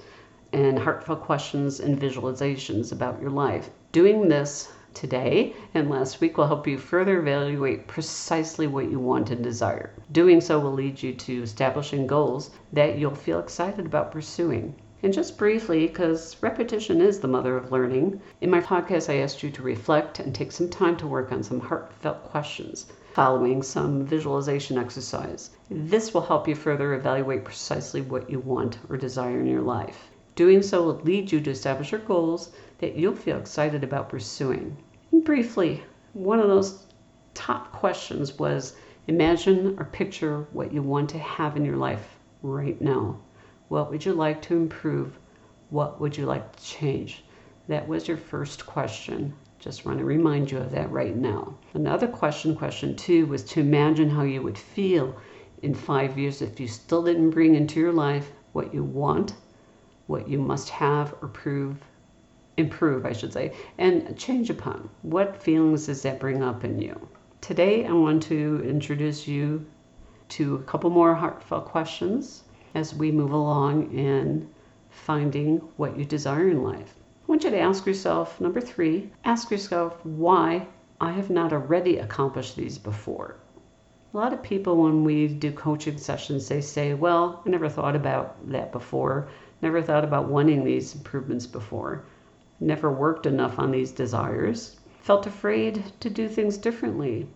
and 0.51 0.77
heartfelt 0.77 1.22
questions 1.22 1.79
and 1.79 2.00
visualizations 2.00 2.91
about 2.91 3.19
your 3.19 3.31
life. 3.31 3.69
Doing 3.91 4.27
this 4.27 4.72
today 4.93 5.53
and 5.73 5.89
last 5.89 6.21
week 6.21 6.38
will 6.38 6.47
help 6.47 6.67
you 6.67 6.77
further 6.77 7.19
evaluate 7.19 7.88
precisely 7.88 8.67
what 8.67 8.89
you 8.89 9.00
want 9.00 9.31
and 9.31 9.43
desire. 9.43 9.91
Doing 10.12 10.41
so 10.41 10.59
will 10.59 10.73
lead 10.73 11.01
you 11.01 11.13
to 11.13 11.43
establishing 11.43 12.07
goals 12.07 12.51
that 12.71 12.97
you'll 12.97 13.15
feel 13.15 13.39
excited 13.39 13.85
about 13.85 14.12
pursuing. 14.12 14.75
And 15.01 15.13
just 15.13 15.38
briefly, 15.38 15.88
because 15.88 16.38
repetition 16.41 17.01
is 17.01 17.19
the 17.19 17.27
mother 17.27 17.57
of 17.57 17.71
learning, 17.71 18.21
in 18.39 18.50
my 18.50 18.62
podcast 18.62 19.09
I 19.09 19.17
asked 19.17 19.43
you 19.43 19.51
to 19.51 19.62
reflect 19.62 20.19
and 20.19 20.33
take 20.33 20.51
some 20.51 20.69
time 20.69 20.95
to 20.97 21.07
work 21.07 21.31
on 21.31 21.43
some 21.43 21.59
heartfelt 21.59 22.23
questions 22.23 22.85
following 23.13 23.62
some 23.62 24.03
visualization 24.03 24.75
exercise. 24.75 25.51
This 25.69 26.13
will 26.13 26.21
help 26.21 26.47
you 26.47 26.55
further 26.55 26.95
evaluate 26.95 27.45
precisely 27.45 28.01
what 28.01 28.27
you 28.27 28.39
want 28.39 28.79
or 28.89 28.97
desire 28.97 29.39
in 29.39 29.45
your 29.45 29.62
life. 29.62 30.09
Doing 30.35 30.63
so 30.63 30.81
will 30.81 31.00
lead 31.03 31.31
you 31.31 31.39
to 31.41 31.51
establish 31.51 31.91
your 31.91 32.01
goals 32.01 32.51
that 32.79 32.95
you'll 32.95 33.15
feel 33.15 33.38
excited 33.38 33.83
about 33.83 34.09
pursuing. 34.09 34.77
Briefly, 35.22 35.84
one 36.13 36.39
of 36.39 36.48
those 36.48 36.88
top 37.36 37.72
questions 37.72 38.39
was 38.39 38.75
imagine 39.08 39.75
or 39.77 39.86
picture 39.86 40.48
what 40.53 40.74
you 40.74 40.82
want 40.82 41.10
to 41.12 41.20
have 41.20 41.55
in 41.55 41.63
your 41.63 41.77
life 41.77 42.17
right 42.41 42.82
now. 42.82 43.20
What 43.67 43.91
would 43.91 44.03
you 44.03 44.13
like 44.13 44.41
to 44.43 44.55
improve? 44.55 45.17
What 45.70 46.01
would 46.01 46.17
you 46.17 46.25
like 46.25 46.55
to 46.55 46.63
change? 46.63 47.24
That 47.67 47.88
was 47.88 48.08
your 48.08 48.17
first 48.17 48.65
question. 48.65 49.34
Just 49.60 49.86
want 49.86 50.00
to 50.00 50.05
remind 50.05 50.51
you 50.51 50.58
of 50.58 50.72
that 50.72 50.91
right 50.91 51.15
now. 51.15 51.55
Another 51.74 52.08
question, 52.08 52.55
question 52.55 52.96
two, 52.96 53.27
was 53.27 53.43
to 53.46 53.60
imagine 53.60 54.10
how 54.10 54.24
you 54.24 54.41
would 54.41 54.58
feel 54.58 55.15
in 55.62 55.75
five 55.75 56.17
years 56.17 56.41
if 56.41 56.60
you 56.60 56.67
still 56.67 57.03
didn't 57.03 57.29
bring 57.29 57.55
into 57.55 57.79
your 57.79 57.93
life 57.93 58.32
what 58.51 58.74
you 58.74 58.84
want 58.84 59.36
what 60.08 60.27
you 60.27 60.38
must 60.38 60.70
have 60.70 61.15
or 61.22 61.27
prove 61.29 61.77
improve, 62.57 63.05
I 63.05 63.13
should 63.13 63.33
say, 63.33 63.53
and 63.77 64.17
change 64.17 64.50
upon? 64.50 64.89
What 65.01 65.41
feelings 65.41 65.88
does 65.88 66.01
that 66.03 66.19
bring 66.19 66.43
up 66.43 66.63
in 66.63 66.79
you? 66.79 67.07
Today, 67.41 67.86
I 67.86 67.91
want 67.91 68.24
to 68.24 68.63
introduce 68.65 69.27
you 69.27 69.65
to 70.29 70.55
a 70.55 70.63
couple 70.63 70.89
more 70.89 71.13
heartfelt 71.15 71.65
questions 71.65 72.43
as 72.75 72.95
we 72.95 73.12
move 73.12 73.31
along 73.31 73.91
in 73.91 74.50
finding 74.89 75.57
what 75.77 75.98
you 75.98 76.05
desire 76.05 76.50
in 76.50 76.63
life. 76.63 76.95
I 76.98 77.25
want 77.27 77.43
you 77.43 77.50
to 77.50 77.60
ask 77.60 77.86
yourself 77.86 78.39
number 78.39 78.62
three, 78.62 79.12
ask 79.25 79.50
yourself 79.50 80.05
why 80.05 80.67
I 81.01 81.12
have 81.12 81.29
not 81.29 81.51
already 81.51 81.98
accomplished 81.98 82.55
these 82.55 82.77
before. 82.77 83.38
A 84.13 84.17
lot 84.17 84.31
of 84.31 84.43
people, 84.43 84.77
when 84.77 85.03
we 85.03 85.27
do 85.27 85.51
coaching 85.51 85.98
sessions, 85.98 86.48
they 86.48 86.62
say, 86.62 86.93
Well, 86.93 87.41
I 87.45 87.50
never 87.50 87.67
thought 87.67 87.95
about 87.95 88.36
that 88.51 88.72
before, 88.72 89.27
never 89.62 89.81
thought 89.81 90.03
about 90.03 90.29
wanting 90.29 90.63
these 90.63 90.93
improvements 90.93 91.48
before, 91.48 92.05
never 92.60 92.91
worked 92.91 93.25
enough 93.25 93.60
on 93.60 93.72
these 93.72 93.91
desires, 93.91 94.79
felt 95.01 95.27
afraid 95.27 95.83
to 96.00 96.10
do 96.10 96.27
things 96.27 96.57
differently. 96.57 97.27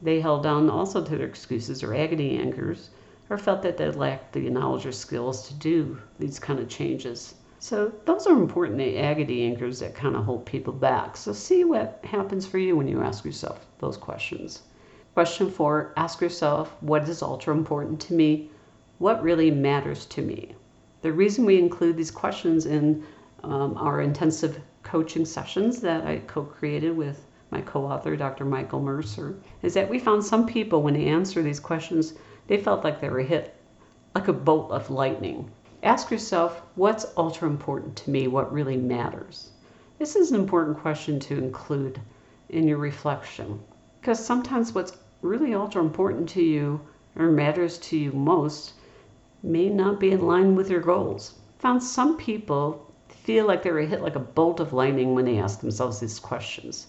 They 0.00 0.20
held 0.20 0.46
on 0.46 0.70
also 0.70 1.04
to 1.04 1.16
their 1.16 1.26
excuses 1.26 1.82
or 1.82 1.94
agony 1.94 2.38
anchors, 2.38 2.90
or 3.30 3.36
felt 3.36 3.62
that 3.62 3.76
they 3.76 3.90
lacked 3.90 4.32
the 4.32 4.48
knowledge 4.50 4.86
or 4.86 4.92
skills 4.92 5.48
to 5.48 5.54
do 5.54 5.98
these 6.18 6.38
kind 6.38 6.60
of 6.60 6.68
changes. 6.68 7.34
So 7.60 7.92
those 8.04 8.26
are 8.26 8.36
important 8.36 8.78
the 8.78 8.98
agony 8.98 9.44
anchors 9.44 9.80
that 9.80 9.94
kind 9.94 10.14
of 10.14 10.24
hold 10.24 10.46
people 10.46 10.72
back. 10.72 11.16
So 11.16 11.32
see 11.32 11.64
what 11.64 12.00
happens 12.04 12.46
for 12.46 12.58
you 12.58 12.76
when 12.76 12.86
you 12.86 13.02
ask 13.02 13.24
yourself 13.24 13.66
those 13.80 13.96
questions. 13.96 14.62
Question 15.14 15.50
four, 15.50 15.92
ask 15.96 16.20
yourself, 16.20 16.76
what 16.80 17.08
is 17.08 17.20
ultra 17.20 17.52
important 17.52 18.00
to 18.02 18.14
me? 18.14 18.50
What 18.98 19.22
really 19.22 19.50
matters 19.50 20.06
to 20.06 20.22
me? 20.22 20.54
The 21.02 21.12
reason 21.12 21.44
we 21.44 21.58
include 21.58 21.96
these 21.96 22.12
questions 22.12 22.66
in 22.66 23.04
um, 23.44 23.76
our 23.76 24.00
intensive 24.00 24.60
coaching 24.82 25.24
sessions 25.24 25.80
that 25.80 26.06
I 26.06 26.18
co-created 26.26 26.96
with 26.96 27.26
my 27.50 27.60
co-author, 27.60 28.16
Dr. 28.16 28.44
Michael 28.44 28.80
Mercer, 28.80 29.36
is 29.62 29.74
that 29.74 29.88
we 29.88 29.98
found 29.98 30.24
some 30.24 30.46
people 30.46 30.82
when 30.82 30.94
they 30.94 31.06
answer 31.06 31.42
these 31.42 31.60
questions, 31.60 32.14
they 32.46 32.58
felt 32.58 32.84
like 32.84 33.00
they 33.00 33.08
were 33.08 33.20
hit 33.20 33.54
like 34.14 34.28
a 34.28 34.32
bolt 34.32 34.70
of 34.70 34.90
lightning. 34.90 35.50
Ask 35.82 36.10
yourself, 36.10 36.62
what's 36.74 37.06
ultra 37.16 37.48
important 37.48 37.96
to 37.96 38.10
me? 38.10 38.26
What 38.26 38.52
really 38.52 38.76
matters? 38.76 39.52
This 39.98 40.16
is 40.16 40.30
an 40.30 40.40
important 40.40 40.78
question 40.78 41.20
to 41.20 41.38
include 41.38 42.00
in 42.48 42.66
your 42.66 42.78
reflection 42.78 43.60
because 44.00 44.24
sometimes 44.24 44.74
what's 44.74 44.96
really 45.22 45.54
ultra 45.54 45.82
important 45.82 46.28
to 46.30 46.42
you 46.42 46.80
or 47.16 47.30
matters 47.30 47.78
to 47.78 47.96
you 47.96 48.12
most 48.12 48.72
may 49.42 49.68
not 49.68 50.00
be 50.00 50.10
in 50.12 50.26
line 50.26 50.54
with 50.54 50.70
your 50.70 50.80
goals. 50.80 51.34
Found 51.58 51.82
some 51.82 52.16
people 52.16 52.87
feel 53.28 53.46
like 53.46 53.62
they 53.62 53.70
were 53.70 53.80
hit 53.80 54.00
like 54.00 54.16
a 54.16 54.18
bolt 54.18 54.58
of 54.58 54.72
lightning 54.72 55.14
when 55.14 55.26
they 55.26 55.36
ask 55.36 55.60
themselves 55.60 56.00
these 56.00 56.18
questions. 56.18 56.86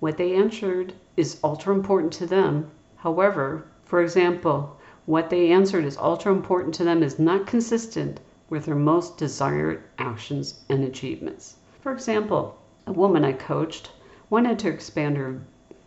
What 0.00 0.18
they 0.18 0.34
answered 0.34 0.92
is 1.16 1.40
ultra 1.42 1.74
important 1.74 2.12
to 2.12 2.26
them. 2.26 2.70
However, 2.96 3.64
for 3.84 4.02
example, 4.02 4.76
what 5.06 5.30
they 5.30 5.50
answered 5.50 5.86
is 5.86 5.96
ultra 5.96 6.30
important 6.30 6.74
to 6.74 6.84
them 6.84 7.02
is 7.02 7.18
not 7.18 7.46
consistent 7.46 8.20
with 8.50 8.66
their 8.66 8.74
most 8.74 9.16
desired 9.16 9.82
actions 9.98 10.60
and 10.68 10.84
achievements. 10.84 11.56
For 11.80 11.90
example, 11.90 12.58
a 12.86 12.92
woman 12.92 13.24
I 13.24 13.32
coached 13.32 13.90
wanted 14.28 14.58
to 14.58 14.68
expand 14.68 15.16
her 15.16 15.40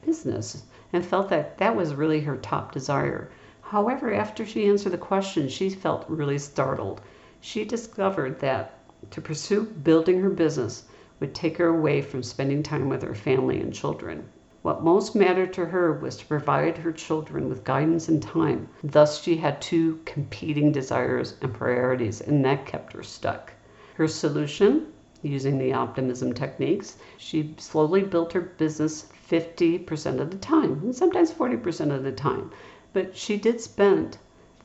business 0.03 0.63
and 0.91 1.05
felt 1.05 1.29
that 1.29 1.60
that 1.60 1.75
was 1.75 1.93
really 1.93 2.22
her 2.22 2.38
top 2.38 2.72
desire. 2.72 3.29
However, 3.62 4.12
after 4.12 4.48
she 4.48 4.65
answered 4.65 4.93
the 4.93 4.98
question, 4.98 5.48
she 5.48 5.70
felt 5.70 6.10
really 6.10 6.39
startled. 6.39 7.01
She 7.39 7.65
discovered 7.65 8.39
that 8.39 8.79
to 9.10 9.20
pursue 9.20 9.63
building 9.63 10.22
her 10.22 10.29
business 10.29 10.84
would 11.20 11.34
take 11.34 11.58
her 11.58 11.67
away 11.67 12.01
from 12.01 12.22
spending 12.22 12.62
time 12.62 12.88
with 12.88 13.01
her 13.01 13.15
family 13.15 13.60
and 13.60 13.74
children. 13.74 14.24
What 14.62 14.84
most 14.84 15.15
mattered 15.15 15.53
to 15.53 15.65
her 15.65 15.91
was 15.91 16.17
to 16.17 16.25
provide 16.27 16.77
her 16.77 16.91
children 16.91 17.50
with 17.50 17.63
guidance 17.63 18.08
and 18.08 18.22
time. 18.22 18.70
Thus, 18.84 19.24
she 19.24 19.38
had 19.38 19.60
two 19.60 20.00
competing 20.05 20.72
desires 20.72 21.36
and 21.41 21.51
priorities, 21.51 22.22
and 22.22 22.46
that 22.46 22.67
kept 22.67 22.93
her 22.93 23.01
stuck. 23.01 23.53
Her 23.96 24.08
solution, 24.08 24.88
using 25.24 25.58
the 25.58 25.74
optimism 25.74 26.34
techniques, 26.34 26.98
she 27.17 27.55
slowly 27.58 28.03
built 28.03 28.34
her 28.34 28.41
business 28.41 29.08
50% 29.27 30.20
of 30.20 30.29
the 30.29 30.38
time, 30.38 30.79
and 30.84 30.96
sometimes 30.96 31.31
40% 31.31 31.91
of 31.91 32.03
the 32.03 32.12
time. 32.12 32.51
But 32.93 33.15
she 33.17 33.38
did 33.38 33.62
spend 33.62 34.20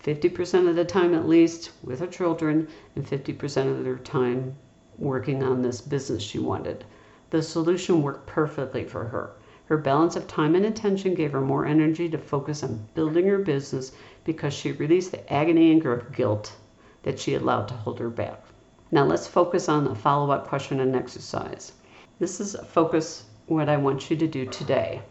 50% 0.07 0.69
of 0.69 0.77
the 0.77 0.85
time 0.85 1.15
at 1.15 1.27
least 1.27 1.73
with 1.83 1.99
her 1.99 2.07
children 2.07 2.69
and 2.95 3.05
50% 3.05 3.71
of 3.71 3.83
their 3.83 3.97
time 3.97 4.55
working 4.99 5.43
on 5.43 5.63
this 5.63 5.81
business 5.81 6.23
she 6.23 6.39
wanted. 6.39 6.85
The 7.31 7.43
solution 7.43 8.03
worked 8.03 8.25
perfectly 8.25 8.85
for 8.85 9.07
her. 9.07 9.33
Her 9.65 9.77
balance 9.77 10.15
of 10.15 10.29
time 10.29 10.55
and 10.55 10.65
attention 10.65 11.15
gave 11.15 11.33
her 11.33 11.41
more 11.41 11.67
energy 11.67 12.09
to 12.09 12.19
focus 12.19 12.63
on 12.63 12.87
building 12.95 13.27
her 13.27 13.39
business 13.39 13.91
because 14.23 14.55
she 14.55 14.71
released 14.71 15.11
the 15.11 15.33
agony 15.33 15.73
and 15.73 15.83
guilt 16.15 16.55
that 17.03 17.19
she 17.19 17.35
allowed 17.35 17.67
to 17.67 17.75
hold 17.75 17.99
her 17.99 18.09
back. 18.09 18.45
Now 18.93 19.05
let's 19.05 19.27
focus 19.27 19.69
on 19.69 19.89
a 19.89 19.95
follow 19.97 20.31
up 20.31 20.47
question 20.47 20.79
and 20.79 20.95
exercise. 20.95 21.73
This 22.21 22.39
is 22.39 22.55
a 22.55 22.65
focus 22.65 23.25
what 23.49 23.69
I 23.69 23.77
want 23.77 24.09
you 24.09 24.17
to 24.17 24.29
do 24.29 24.47
today. 24.47 25.03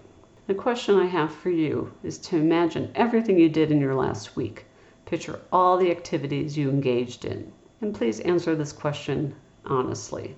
The 0.47 0.53
question 0.53 0.95
I 0.95 1.07
have 1.07 1.33
for 1.33 1.49
you 1.49 1.91
is 2.01 2.17
to 2.19 2.37
imagine 2.37 2.93
everything 2.95 3.37
you 3.37 3.49
did 3.49 3.71
in 3.71 3.81
your 3.81 3.95
last 3.95 4.37
week. 4.37 4.65
Picture 5.05 5.39
all 5.51 5.77
the 5.77 5.91
activities 5.91 6.57
you 6.57 6.67
engaged 6.67 7.25
in. 7.25 7.51
And 7.79 7.93
please 7.93 8.19
answer 8.21 8.55
this 8.55 8.73
question 8.73 9.35
honestly. 9.63 10.35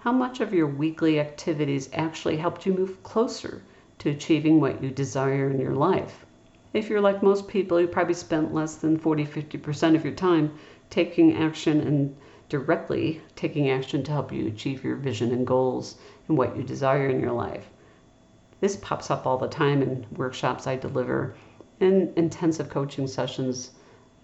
How 0.00 0.12
much 0.12 0.40
of 0.40 0.52
your 0.52 0.66
weekly 0.66 1.18
activities 1.18 1.88
actually 1.94 2.36
helped 2.36 2.66
you 2.66 2.74
move 2.74 3.02
closer 3.02 3.62
to 4.00 4.10
achieving 4.10 4.60
what 4.60 4.82
you 4.82 4.90
desire 4.90 5.48
in 5.48 5.58
your 5.58 5.74
life? 5.74 6.26
If 6.74 6.90
you're 6.90 7.00
like 7.00 7.22
most 7.22 7.48
people, 7.48 7.80
you 7.80 7.86
probably 7.86 8.12
spent 8.12 8.52
less 8.52 8.74
than 8.74 8.98
40 8.98 9.24
50% 9.24 9.94
of 9.94 10.04
your 10.04 10.12
time 10.12 10.52
taking 10.90 11.34
action 11.34 11.80
and 11.80 12.14
directly 12.50 13.22
taking 13.36 13.70
action 13.70 14.02
to 14.02 14.12
help 14.12 14.30
you 14.30 14.46
achieve 14.46 14.84
your 14.84 14.96
vision 14.96 15.32
and 15.32 15.46
goals 15.46 15.96
and 16.28 16.36
what 16.36 16.54
you 16.54 16.62
desire 16.62 17.08
in 17.08 17.20
your 17.20 17.32
life. 17.32 17.70
This 18.60 18.76
pops 18.76 19.10
up 19.10 19.26
all 19.26 19.38
the 19.38 19.48
time 19.48 19.80
in 19.80 20.04
workshops 20.14 20.66
I 20.66 20.76
deliver 20.76 21.34
and 21.80 22.12
intensive 22.18 22.68
coaching 22.68 23.06
sessions 23.06 23.70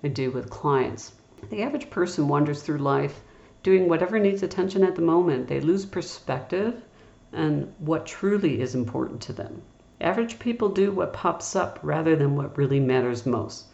I 0.03 0.09
do 0.09 0.31
with 0.31 0.49
clients. 0.49 1.13
The 1.51 1.63
average 1.63 1.91
person 1.91 2.27
wanders 2.27 2.63
through 2.63 2.79
life 2.79 3.21
doing 3.63 3.89
whatever 3.89 4.19
needs 4.19 4.43
attention 4.43 4.83
at 4.83 4.95
the 4.95 5.03
moment. 5.03 5.49
They 5.49 5.61
lose 5.61 5.85
perspective 5.85 6.83
and 7.33 7.75
what 7.79 8.07
truly 8.07 8.63
is 8.63 8.75
important 8.75 9.21
to 9.23 9.35
them. 9.35 9.61
Average 10.01 10.39
people 10.39 10.71
do 10.71 10.91
what 10.91 11.13
pops 11.13 11.55
up 11.55 11.79
rather 11.83 12.17
than 12.17 12.35
what 12.35 12.57
really 12.57 12.81
matters 12.81 13.27
most. 13.27 13.67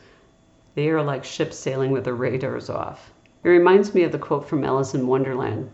They 0.75 0.91
are 0.91 1.03
like 1.03 1.23
ships 1.23 1.57
sailing 1.57 1.93
with 1.93 2.03
their 2.03 2.15
radars 2.15 2.69
off. 2.69 3.13
It 3.45 3.49
reminds 3.49 3.95
me 3.95 4.03
of 4.03 4.11
the 4.11 4.19
quote 4.19 4.49
from 4.49 4.65
Alice 4.65 4.95
in 4.95 5.07
Wonderland 5.07 5.71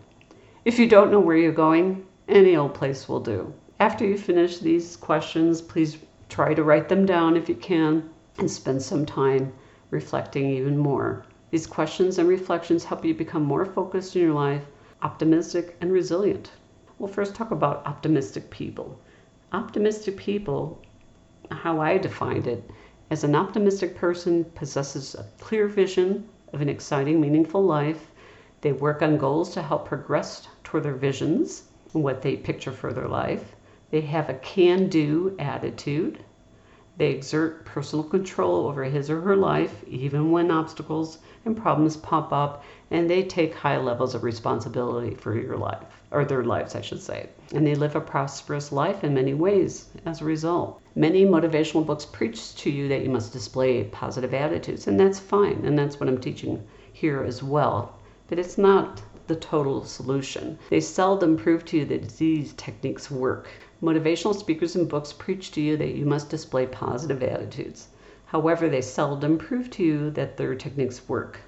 If 0.65 0.77
you 0.77 0.87
don't 0.87 1.11
know 1.11 1.19
where 1.19 1.35
you're 1.35 1.51
going, 1.51 2.05
any 2.27 2.55
old 2.55 2.75
place 2.75 3.09
will 3.09 3.19
do. 3.19 3.53
After 3.79 4.05
you 4.05 4.19
finish 4.19 4.59
these 4.59 4.95
questions, 4.97 5.63
please 5.63 5.97
try 6.29 6.53
to 6.53 6.63
write 6.63 6.89
them 6.89 7.07
down 7.07 7.35
if 7.35 7.49
you 7.49 7.55
can 7.55 8.11
and 8.37 8.51
spend 8.51 8.83
some 8.83 9.05
time 9.05 9.51
reflecting 9.93 10.49
even 10.49 10.77
more. 10.77 11.23
These 11.51 11.67
questions 11.67 12.17
and 12.17 12.27
reflections 12.27 12.83
help 12.83 13.05
you 13.05 13.13
become 13.13 13.43
more 13.43 13.63
focused 13.63 14.15
in 14.15 14.23
your 14.23 14.33
life, 14.33 14.65
optimistic, 15.03 15.77
and 15.81 15.91
resilient. 15.91 16.51
We'll 16.97 17.13
first 17.13 17.35
talk 17.35 17.51
about 17.51 17.85
optimistic 17.85 18.49
people. 18.49 18.99
Optimistic 19.51 20.17
people, 20.17 20.81
how 21.51 21.79
I 21.79 21.99
defined 21.99 22.47
it, 22.47 22.69
as 23.11 23.23
an 23.23 23.35
optimistic 23.35 23.95
person 23.95 24.45
possesses 24.55 25.13
a 25.13 25.27
clear 25.39 25.67
vision 25.67 26.27
of 26.53 26.61
an 26.61 26.69
exciting, 26.69 27.21
meaningful 27.21 27.63
life. 27.63 28.09
They 28.61 28.71
work 28.71 29.03
on 29.03 29.19
goals 29.19 29.53
to 29.53 29.61
help 29.61 29.87
progress 29.87 30.47
toward 30.63 30.83
their 30.83 30.95
visions 30.95 31.69
and 31.93 32.03
what 32.03 32.23
they 32.23 32.35
picture 32.35 32.71
for 32.71 32.91
their 32.91 33.07
life. 33.07 33.55
They 33.91 34.01
have 34.01 34.29
a 34.29 34.33
can 34.33 34.89
do 34.89 35.35
attitude. 35.37 36.23
They 36.95 37.09
exert 37.09 37.65
personal 37.65 38.03
control 38.03 38.67
over 38.67 38.83
his 38.83 39.09
or 39.09 39.19
her 39.21 39.35
life, 39.35 39.83
even 39.87 40.31
when 40.31 40.51
obstacles 40.51 41.17
and 41.43 41.57
problems 41.57 41.97
pop 41.97 42.31
up, 42.31 42.63
and 42.91 43.09
they 43.09 43.23
take 43.23 43.55
high 43.55 43.79
levels 43.79 44.13
of 44.13 44.23
responsibility 44.23 45.15
for 45.15 45.35
your 45.35 45.57
life, 45.57 45.83
or 46.11 46.23
their 46.23 46.43
lives, 46.43 46.75
I 46.75 46.81
should 46.81 47.01
say. 47.01 47.29
And 47.51 47.65
they 47.65 47.73
live 47.73 47.95
a 47.95 48.01
prosperous 48.01 48.71
life 48.71 49.03
in 49.03 49.15
many 49.15 49.33
ways 49.33 49.89
as 50.05 50.21
a 50.21 50.25
result. 50.25 50.81
Many 50.95 51.25
motivational 51.25 51.83
books 51.83 52.05
preach 52.05 52.55
to 52.57 52.69
you 52.69 52.87
that 52.89 53.01
you 53.01 53.09
must 53.09 53.33
display 53.33 53.85
positive 53.85 54.35
attitudes, 54.35 54.85
and 54.85 54.99
that's 54.99 55.19
fine, 55.19 55.65
and 55.65 55.77
that's 55.77 55.99
what 55.99 56.07
I'm 56.07 56.21
teaching 56.21 56.63
here 56.93 57.23
as 57.23 57.41
well. 57.41 57.97
But 58.27 58.37
it's 58.37 58.59
not 58.59 59.01
the 59.25 59.35
total 59.35 59.83
solution. 59.83 60.59
They 60.69 60.79
seldom 60.79 61.37
prove 61.37 61.65
to 61.65 61.77
you 61.77 61.85
that 61.85 62.17
these 62.17 62.53
techniques 62.53 63.09
work. 63.09 63.47
Motivational 63.83 64.33
speakers 64.33 64.77
and 64.77 64.87
books 64.87 65.11
preach 65.11 65.51
to 65.51 65.59
you 65.59 65.75
that 65.75 65.93
you 65.93 66.05
must 66.05 66.29
display 66.29 66.65
positive 66.65 67.21
attitudes. 67.21 67.89
However, 68.27 68.69
they 68.69 68.79
seldom 68.79 69.37
prove 69.37 69.69
to 69.71 69.83
you 69.83 70.09
that 70.11 70.37
their 70.37 70.55
techniques 70.55 71.09
work. 71.09 71.41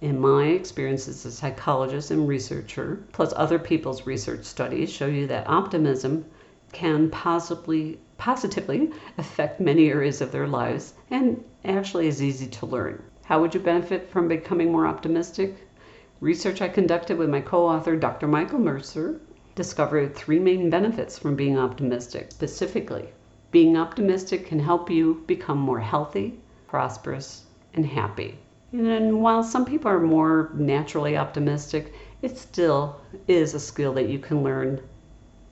In 0.00 0.18
my 0.18 0.46
experience 0.46 1.06
as 1.06 1.26
a 1.26 1.30
psychologist 1.30 2.10
and 2.10 2.26
researcher, 2.26 3.04
plus 3.12 3.34
other 3.36 3.58
people's 3.58 4.06
research 4.06 4.46
studies 4.46 4.90
show 4.90 5.04
you 5.04 5.26
that 5.26 5.46
optimism 5.50 6.24
can 6.72 7.10
possibly 7.10 7.98
positively 8.16 8.90
affect 9.18 9.60
many 9.60 9.90
areas 9.90 10.22
of 10.22 10.32
their 10.32 10.46
lives 10.46 10.94
and 11.10 11.44
actually 11.62 12.06
is 12.06 12.22
easy 12.22 12.46
to 12.46 12.64
learn. 12.64 13.02
How 13.24 13.38
would 13.42 13.52
you 13.52 13.60
benefit 13.60 14.08
from 14.08 14.28
becoming 14.28 14.72
more 14.72 14.86
optimistic? 14.86 15.68
Research 16.20 16.62
I 16.62 16.68
conducted 16.68 17.18
with 17.18 17.28
my 17.28 17.42
co 17.42 17.66
author, 17.66 17.96
Dr. 17.96 18.26
Michael 18.26 18.60
Mercer, 18.60 19.20
discovered 19.54 20.14
three 20.14 20.38
main 20.38 20.70
benefits 20.70 21.18
from 21.18 21.36
being 21.36 21.58
optimistic. 21.58 22.32
Specifically, 22.32 23.08
being 23.50 23.76
optimistic 23.76 24.46
can 24.46 24.58
help 24.58 24.90
you 24.90 25.22
become 25.26 25.58
more 25.58 25.80
healthy, 25.80 26.40
prosperous, 26.66 27.44
and 27.74 27.84
happy. 27.84 28.38
And 28.72 29.20
while 29.20 29.42
some 29.42 29.66
people 29.66 29.90
are 29.90 30.00
more 30.00 30.50
naturally 30.54 31.16
optimistic, 31.16 31.92
it 32.22 32.38
still 32.38 33.00
is 33.28 33.52
a 33.52 33.60
skill 33.60 33.92
that 33.92 34.08
you 34.08 34.18
can 34.18 34.42
learn 34.42 34.80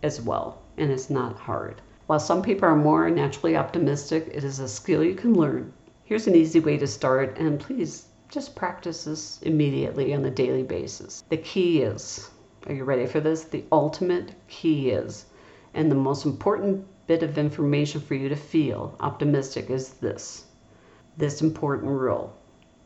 as 0.03 0.23
well, 0.23 0.63
and 0.79 0.91
it's 0.91 1.11
not 1.11 1.39
hard. 1.39 1.83
While 2.07 2.21
some 2.21 2.41
people 2.41 2.69
are 2.69 2.77
more 2.77 3.11
naturally 3.11 3.57
optimistic, 3.57 4.31
it 4.33 4.45
is 4.45 4.59
a 4.59 4.69
skill 4.69 5.05
you 5.05 5.15
can 5.15 5.35
learn. 5.35 5.73
Here's 6.05 6.27
an 6.27 6.35
easy 6.35 6.59
way 6.59 6.79
to 6.79 6.87
start, 6.87 7.37
and 7.39 7.61
please 7.61 8.07
just 8.31 8.57
practice 8.57 9.05
this 9.05 9.43
immediately 9.43 10.15
on 10.15 10.25
a 10.25 10.31
daily 10.31 10.63
basis. 10.63 11.23
The 11.29 11.37
key 11.37 11.83
is 11.83 12.31
are 12.67 12.75
you 12.75 12.85
ready 12.85 13.07
for 13.07 13.21
this? 13.21 13.45
The 13.45 13.65
ultimate 13.73 14.35
key 14.49 14.91
is, 14.91 15.25
and 15.73 15.91
the 15.91 15.95
most 15.95 16.27
important 16.27 16.87
bit 17.07 17.23
of 17.23 17.39
information 17.39 18.01
for 18.01 18.15
you 18.15 18.29
to 18.29 18.37
feel 18.37 18.95
optimistic 19.01 19.71
is 19.71 19.95
this 19.95 20.45
this 21.17 21.41
important 21.41 21.89
rule 21.89 22.35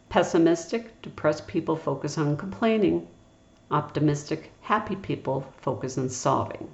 Pessimistic, 0.08 1.02
depressed 1.02 1.48
people 1.48 1.74
focus 1.74 2.16
on 2.18 2.36
complaining. 2.36 3.08
Optimistic, 3.72 4.52
happy 4.60 4.94
people 4.94 5.44
focus 5.56 5.98
on 5.98 6.08
solving. 6.08 6.70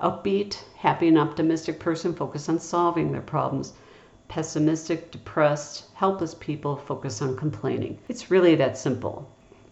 Upbeat, 0.00 0.62
happy, 0.76 1.08
and 1.08 1.18
optimistic 1.18 1.78
person 1.78 2.14
focus 2.14 2.48
on 2.48 2.58
solving 2.58 3.12
their 3.12 3.20
problems. 3.20 3.74
Pessimistic, 4.28 5.10
depressed, 5.10 5.90
helpless 5.92 6.34
people 6.34 6.76
focus 6.76 7.20
on 7.20 7.36
complaining. 7.36 7.98
It's 8.08 8.30
really 8.30 8.54
that 8.54 8.78
simple. 8.78 9.28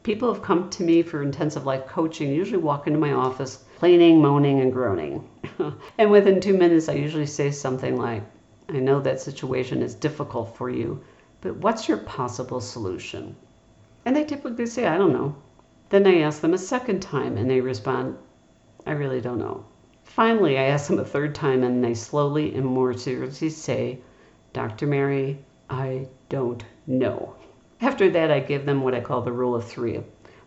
People 0.09 0.33
have 0.33 0.43
come 0.43 0.71
to 0.71 0.83
me 0.83 1.03
for 1.03 1.21
intensive 1.21 1.67
life 1.67 1.87
coaching, 1.87 2.33
usually 2.33 2.57
walk 2.57 2.87
into 2.87 2.99
my 2.99 3.12
office 3.12 3.59
complaining, 3.73 4.23
moaning, 4.23 4.59
and 4.59 4.73
groaning. 4.73 5.29
and 5.99 6.11
within 6.11 6.41
two 6.41 6.57
minutes, 6.57 6.88
I 6.88 6.95
usually 6.95 7.27
say 7.27 7.50
something 7.50 7.95
like, 7.95 8.23
I 8.71 8.79
know 8.79 9.00
that 9.00 9.21
situation 9.21 9.83
is 9.83 9.95
difficult 9.95 10.57
for 10.57 10.71
you, 10.71 11.05
but 11.43 11.57
what's 11.57 11.88
your 11.88 11.99
possible 11.99 12.62
solution? 12.62 13.37
And 14.07 14.17
they 14.17 14.25
typically 14.25 14.65
say, 14.65 14.87
I 14.87 14.97
don't 14.97 15.12
know. 15.12 15.37
Then 15.91 16.07
I 16.07 16.21
ask 16.21 16.41
them 16.41 16.55
a 16.55 16.59
second 16.59 17.00
time 17.00 17.37
and 17.37 17.50
they 17.50 17.61
respond, 17.61 18.17
I 18.87 18.93
really 18.93 19.21
don't 19.21 19.38
know. 19.38 19.67
Finally, 20.05 20.57
I 20.57 20.69
ask 20.69 20.88
them 20.88 21.00
a 21.00 21.05
third 21.05 21.35
time 21.35 21.62
and 21.62 21.85
they 21.85 21.93
slowly 21.93 22.55
and 22.55 22.65
more 22.65 22.95
seriously 22.95 23.50
say, 23.50 23.99
Dr. 24.55 24.87
Mary, 24.87 25.45
I 25.69 26.09
don't 26.31 26.65
know. 26.87 27.37
After 27.81 28.11
that, 28.11 28.31
I 28.31 28.41
give 28.41 28.67
them 28.67 28.83
what 28.83 28.95
I 28.95 29.01
call 29.01 29.23
the 29.23 29.31
rule 29.31 29.55
of 29.55 29.65
three, 29.65 30.01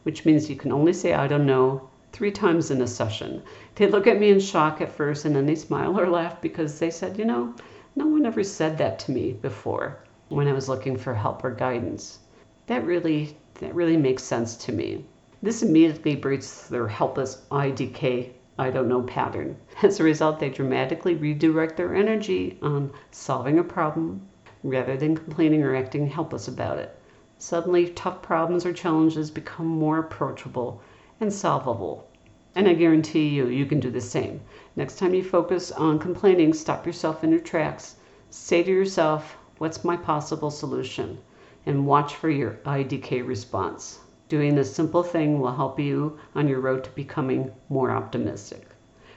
which 0.03 0.25
means 0.25 0.49
you 0.49 0.57
can 0.57 0.71
only 0.71 0.91
say, 0.91 1.13
I 1.13 1.27
don't 1.27 1.45
know, 1.45 1.89
three 2.11 2.31
times 2.31 2.69
in 2.69 2.81
a 2.81 2.87
session. 2.87 3.41
They 3.75 3.87
look 3.87 4.05
at 4.05 4.19
me 4.19 4.31
in 4.31 4.41
shock 4.41 4.81
at 4.81 4.91
first 4.91 5.23
and 5.23 5.33
then 5.33 5.45
they 5.45 5.55
smile 5.55 5.97
or 5.97 6.09
laugh 6.09 6.41
because 6.41 6.77
they 6.77 6.89
said, 6.89 7.17
you 7.17 7.23
know, 7.23 7.53
no 7.95 8.05
one 8.05 8.25
ever 8.25 8.43
said 8.43 8.77
that 8.79 8.99
to 8.99 9.11
me 9.11 9.31
before 9.31 9.99
when 10.27 10.47
I 10.47 10.51
was 10.51 10.67
looking 10.67 10.97
for 10.97 11.13
help 11.13 11.43
or 11.43 11.51
guidance. 11.51 12.19
That 12.67 12.85
really 12.85 13.37
that 13.61 13.73
really 13.73 13.97
makes 13.97 14.23
sense 14.23 14.57
to 14.57 14.73
me. 14.73 15.05
This 15.41 15.63
immediately 15.63 16.17
breaks 16.17 16.67
their 16.67 16.89
helpless 16.89 17.43
IDK 17.49 18.31
I 18.59 18.69
don't 18.69 18.89
know 18.89 19.03
pattern. 19.03 19.55
As 19.83 19.99
a 19.99 20.03
result, 20.03 20.39
they 20.39 20.49
dramatically 20.49 21.15
redirect 21.15 21.77
their 21.77 21.95
energy 21.95 22.59
on 22.61 22.91
solving 23.11 23.57
a 23.57 23.63
problem 23.63 24.27
rather 24.63 24.97
than 24.97 25.15
complaining 25.15 25.63
or 25.63 25.75
acting 25.75 26.07
helpless 26.07 26.49
about 26.49 26.77
it. 26.77 26.95
Suddenly, 27.43 27.89
tough 27.89 28.21
problems 28.21 28.67
or 28.67 28.71
challenges 28.71 29.31
become 29.31 29.65
more 29.65 29.97
approachable 29.97 30.79
and 31.19 31.33
solvable. 31.33 32.05
And 32.53 32.67
I 32.67 32.75
guarantee 32.75 33.29
you, 33.29 33.47
you 33.47 33.65
can 33.65 33.79
do 33.79 33.89
the 33.89 33.99
same. 33.99 34.41
Next 34.75 34.99
time 34.99 35.15
you 35.15 35.23
focus 35.23 35.71
on 35.71 35.97
complaining, 35.97 36.53
stop 36.53 36.85
yourself 36.85 37.23
in 37.23 37.31
your 37.31 37.39
tracks. 37.39 37.95
Say 38.29 38.61
to 38.61 38.69
yourself, 38.69 39.39
What's 39.57 39.83
my 39.83 39.97
possible 39.97 40.51
solution? 40.51 41.17
And 41.65 41.87
watch 41.87 42.15
for 42.15 42.29
your 42.29 42.59
IDK 42.63 43.25
response. 43.25 44.01
Doing 44.29 44.53
this 44.53 44.75
simple 44.75 45.01
thing 45.01 45.39
will 45.39 45.55
help 45.55 45.79
you 45.79 46.19
on 46.35 46.47
your 46.47 46.59
road 46.59 46.83
to 46.83 46.91
becoming 46.91 47.51
more 47.69 47.89
optimistic. 47.89 48.67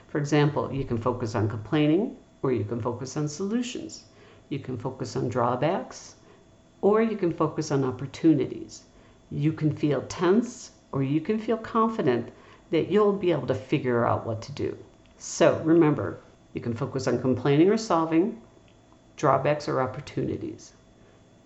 For 0.07 0.17
example, 0.17 0.73
you 0.73 0.83
can 0.83 0.97
focus 0.97 1.35
on 1.35 1.47
complaining 1.47 2.17
or 2.41 2.51
you 2.51 2.63
can 2.63 2.81
focus 2.81 3.15
on 3.17 3.27
solutions. 3.27 4.05
You 4.49 4.57
can 4.57 4.79
focus 4.79 5.15
on 5.15 5.29
drawbacks 5.29 6.15
or 6.85 7.01
you 7.01 7.17
can 7.17 7.33
focus 7.33 7.71
on 7.71 7.83
opportunities. 7.83 8.83
You 9.31 9.53
can 9.53 9.75
feel 9.75 10.03
tense 10.03 10.69
or 10.91 11.01
you 11.01 11.19
can 11.19 11.39
feel 11.39 11.57
confident 11.57 12.31
that 12.69 12.91
you'll 12.91 13.11
be 13.11 13.31
able 13.31 13.47
to 13.47 13.55
figure 13.55 14.05
out 14.05 14.23
what 14.23 14.39
to 14.43 14.51
do. 14.51 14.77
So 15.17 15.59
remember, 15.63 16.19
you 16.53 16.61
can 16.61 16.75
focus 16.75 17.07
on 17.07 17.21
complaining 17.21 17.71
or 17.71 17.77
solving, 17.77 18.39
drawbacks, 19.17 19.67
or 19.67 19.81
opportunities. 19.81 20.73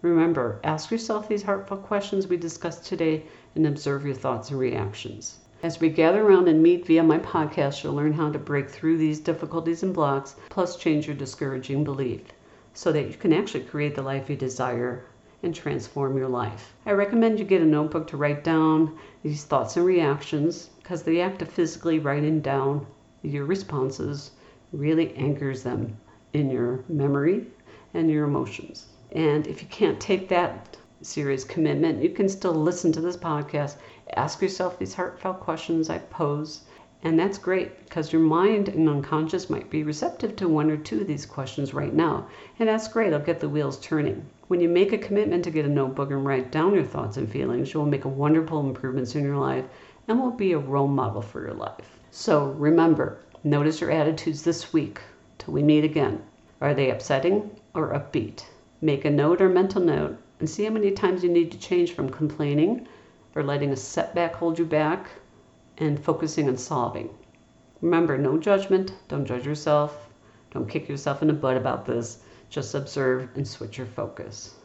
Remember, 0.02 0.60
ask 0.65 0.91
yourself 0.91 1.30
these 1.30 1.43
heartfelt 1.43 1.84
questions 1.84 2.28
we 2.28 2.36
discussed 2.36 2.86
today 2.86 3.23
and 3.56 3.65
observe 3.65 4.06
your 4.06 4.15
thoughts 4.15 4.49
and 4.49 4.60
reactions. 4.60 5.38
As 5.63 5.80
we 5.80 5.88
gather 5.88 6.21
around 6.21 6.49
and 6.49 6.62
meet 6.62 6.86
via 6.86 7.02
my 7.02 7.19
podcast, 7.19 7.82
you'll 7.82 7.93
learn 7.93 8.12
how 8.12 8.30
to 8.30 8.39
break 8.39 8.69
through 8.69 8.97
these 8.97 9.21
difficulties 9.21 9.84
and 9.84 9.93
blocks, 9.93 10.36
plus 10.49 10.75
change 10.75 11.08
your 11.08 11.15
discouraging 11.15 11.86
belief 11.86 12.23
so 12.73 12.91
that 12.91 13.08
you 13.08 13.13
can 13.13 13.32
actually 13.32 13.63
create 13.63 13.95
the 13.95 14.02
life 14.02 14.30
you 14.30 14.36
desire 14.36 15.06
and 15.41 15.56
transform 15.56 16.17
your 16.17 16.28
life. 16.28 16.73
I 16.86 16.91
recommend 16.91 17.39
you 17.39 17.45
get 17.45 17.62
a 17.62 17.65
notebook 17.65 18.08
to 18.08 18.17
write 18.17 18.43
down 18.43 18.97
these 19.23 19.45
thoughts 19.45 19.78
and 19.78 19.86
reactions 19.86 20.69
because 20.82 21.04
the 21.04 21.21
act 21.21 21.41
of 21.41 21.49
physically 21.49 21.99
writing 21.99 22.41
down 22.41 22.86
your 23.21 23.45
responses 23.45 24.32
really 24.73 25.15
anchors 25.15 25.63
them 25.63 25.97
in 26.34 26.49
your 26.49 26.84
memory 26.89 27.47
and 27.93 28.10
your 28.10 28.25
emotions. 28.25 28.88
And 29.12 29.47
if 29.47 29.62
you 29.62 29.67
can't 29.69 29.99
take 29.99 30.30
that 30.30 30.78
serious 31.02 31.43
commitment, 31.43 32.04
you 32.04 32.10
can 32.10 32.28
still 32.28 32.54
listen 32.54 32.91
to 32.91 33.02
this 33.02 33.17
podcast. 33.17 33.78
Ask 34.15 34.41
yourself 34.41 34.78
these 34.78 34.93
heartfelt 34.93 35.39
questions 35.39 35.89
I 35.89 35.99
pose. 35.99 36.62
And 37.02 37.17
that's 37.17 37.38
great 37.38 37.86
because 37.86 38.12
your 38.12 38.21
mind 38.21 38.67
and 38.67 38.89
unconscious 38.89 39.49
might 39.49 39.69
be 39.69 39.84
receptive 39.84 40.36
to 40.36 40.49
one 40.49 40.69
or 40.69 40.78
two 40.78 41.02
of 41.02 41.08
these 41.08 41.25
questions 41.25 41.73
right 41.73 41.93
now. 41.93 42.28
And 42.60 42.67
that's 42.67 42.89
great, 42.89 43.13
I'll 43.13 43.19
get 43.19 43.39
the 43.39 43.47
wheels 43.47 43.80
turning. 43.80 44.25
When 44.49 44.62
you 44.62 44.67
make 44.67 44.91
a 44.91 44.97
commitment 44.97 45.43
to 45.43 45.51
get 45.51 45.65
a 45.65 45.69
notebook 45.69 46.09
and 46.09 46.25
write 46.25 46.51
down 46.51 46.73
your 46.73 46.83
thoughts 46.83 47.17
and 47.17 47.31
feelings, 47.31 47.71
you 47.71 47.79
will 47.79 47.85
make 47.85 48.05
a 48.05 48.09
wonderful 48.09 48.59
improvements 48.59 49.13
in 49.13 49.23
your 49.23 49.38
life 49.38 49.65
and 50.07 50.19
will 50.19 50.31
be 50.31 50.53
a 50.53 50.57
role 50.57 50.88
model 50.88 51.21
for 51.21 51.45
your 51.45 51.53
life. 51.53 51.99
So 52.09 52.47
remember, 52.53 53.19
notice 53.43 53.79
your 53.79 53.91
attitudes 53.91 54.41
this 54.41 54.73
week 54.73 55.01
till 55.38 55.53
we 55.53 55.62
meet 55.62 55.83
again. 55.83 56.23
Are 56.62 56.73
they 56.73 56.89
upsetting 56.89 57.51
or 57.75 57.93
upbeat? 57.93 58.43
Make 58.81 59.05
a 59.05 59.12
note 59.12 59.39
or 59.39 59.49
mental 59.49 59.83
note 59.83 60.17
and 60.39 60.49
see 60.49 60.63
how 60.63 60.71
many 60.71 60.93
times 60.93 61.23
you 61.23 61.29
need 61.29 61.51
to 61.51 61.59
change 61.59 61.91
from 61.91 62.09
complaining 62.09 62.88
or 63.35 63.43
letting 63.43 63.69
a 63.71 63.75
setback 63.75 64.33
hold 64.33 64.57
you 64.57 64.65
back 64.65 65.09
and 65.77 66.03
focusing 66.03 66.49
on 66.49 66.57
solving. 66.57 67.12
Remember, 67.81 68.17
no 68.17 68.39
judgment. 68.39 68.93
Don't 69.09 69.27
judge 69.27 69.45
yourself. 69.45 70.09
Don't 70.49 70.67
kick 70.67 70.89
yourself 70.89 71.21
in 71.21 71.27
the 71.27 71.35
butt 71.35 71.55
about 71.55 71.85
this. 71.85 72.23
Just 72.49 72.75
observe 72.75 73.29
and 73.35 73.47
switch 73.47 73.77
your 73.77 73.88
focus. 73.88 74.55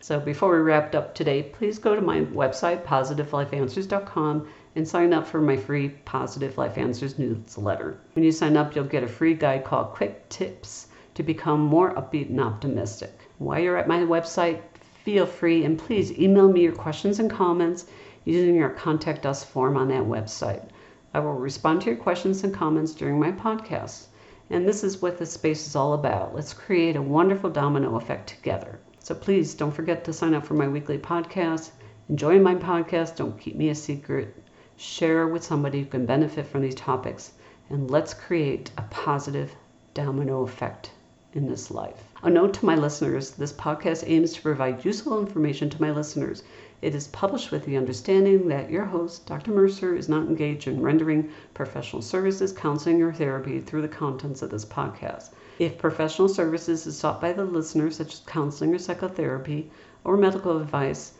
So 0.00 0.20
before 0.20 0.52
we 0.52 0.58
wrap 0.58 0.94
up 0.94 1.14
today, 1.14 1.42
please 1.42 1.78
go 1.78 1.94
to 1.94 2.00
my 2.02 2.20
website, 2.20 2.84
positivelifeanswers.com, 2.84 4.48
and 4.76 4.86
sign 4.86 5.14
up 5.14 5.26
for 5.26 5.40
my 5.40 5.56
free 5.56 5.88
Positive 6.04 6.58
Life 6.58 6.76
Answers 6.76 7.18
newsletter. 7.18 7.98
When 8.12 8.24
you 8.24 8.30
sign 8.30 8.56
up, 8.56 8.74
you'll 8.74 8.84
get 8.84 9.02
a 9.02 9.08
free 9.08 9.34
guide 9.34 9.64
called 9.64 9.92
Quick 9.94 10.28
Tips 10.28 10.88
to 11.14 11.22
become 11.22 11.60
more 11.60 11.94
upbeat 11.94 12.28
and 12.28 12.40
optimistic. 12.40 13.18
While 13.38 13.60
you're 13.60 13.76
at 13.76 13.88
my 13.88 14.00
website, 14.00 14.60
feel 15.04 15.26
free 15.26 15.64
and 15.64 15.78
please 15.78 16.12
email 16.18 16.52
me 16.52 16.62
your 16.62 16.72
questions 16.72 17.18
and 17.18 17.30
comments 17.30 17.86
using 18.24 18.54
your 18.56 18.70
contact 18.70 19.26
us 19.26 19.42
form 19.42 19.76
on 19.76 19.88
that 19.88 20.02
website. 20.02 20.68
I 21.14 21.20
will 21.20 21.34
respond 21.34 21.80
to 21.82 21.86
your 21.86 21.96
questions 21.96 22.44
and 22.44 22.52
comments 22.52 22.92
during 22.92 23.18
my 23.18 23.32
podcast. 23.32 24.06
And 24.50 24.68
this 24.68 24.84
is 24.84 25.00
what 25.00 25.18
this 25.18 25.32
space 25.32 25.66
is 25.66 25.74
all 25.74 25.94
about. 25.94 26.34
Let's 26.34 26.52
create 26.52 26.96
a 26.96 27.02
wonderful 27.02 27.50
domino 27.50 27.96
effect 27.96 28.28
together. 28.28 28.78
So 28.98 29.14
please 29.14 29.54
don't 29.54 29.70
forget 29.74 30.04
to 30.04 30.12
sign 30.12 30.34
up 30.34 30.44
for 30.44 30.54
my 30.54 30.68
weekly 30.68 30.98
podcast. 30.98 31.70
Enjoy 32.08 32.38
my 32.38 32.54
podcast. 32.54 33.16
Don't 33.16 33.38
keep 33.40 33.56
me 33.56 33.70
a 33.70 33.74
secret. 33.74 34.36
Share 34.76 35.28
with 35.28 35.42
somebody 35.42 35.80
who 35.80 35.86
can 35.86 36.06
benefit 36.06 36.46
from 36.46 36.62
these 36.62 36.74
topics. 36.74 37.32
And 37.70 37.90
let's 37.90 38.12
create 38.12 38.70
a 38.76 38.82
positive 38.82 39.54
domino 39.94 40.42
effect 40.42 40.90
in 41.32 41.48
this 41.48 41.70
life. 41.70 42.04
A 42.22 42.30
note 42.30 42.54
to 42.54 42.66
my 42.66 42.74
listeners 42.74 43.30
this 43.32 43.52
podcast 43.52 44.04
aims 44.06 44.32
to 44.34 44.42
provide 44.42 44.84
useful 44.84 45.20
information 45.20 45.70
to 45.70 45.80
my 45.80 45.90
listeners. 45.90 46.42
It 46.84 46.94
is 46.94 47.08
published 47.08 47.50
with 47.50 47.64
the 47.64 47.78
understanding 47.78 48.46
that 48.48 48.68
your 48.68 48.84
host, 48.84 49.24
Dr. 49.24 49.52
Mercer, 49.52 49.94
is 49.94 50.06
not 50.06 50.26
engaged 50.26 50.68
in 50.68 50.82
rendering 50.82 51.30
professional 51.54 52.02
services, 52.02 52.52
counseling, 52.52 53.02
or 53.02 53.10
therapy 53.10 53.60
through 53.60 53.80
the 53.80 53.88
contents 53.88 54.42
of 54.42 54.50
this 54.50 54.66
podcast. 54.66 55.30
If 55.58 55.78
professional 55.78 56.28
services 56.28 56.86
is 56.86 56.98
sought 56.98 57.22
by 57.22 57.32
the 57.32 57.46
listener, 57.46 57.90
such 57.90 58.12
as 58.12 58.20
counseling 58.26 58.74
or 58.74 58.78
psychotherapy 58.78 59.70
or 60.04 60.18
medical 60.18 60.60
advice, 60.60 61.14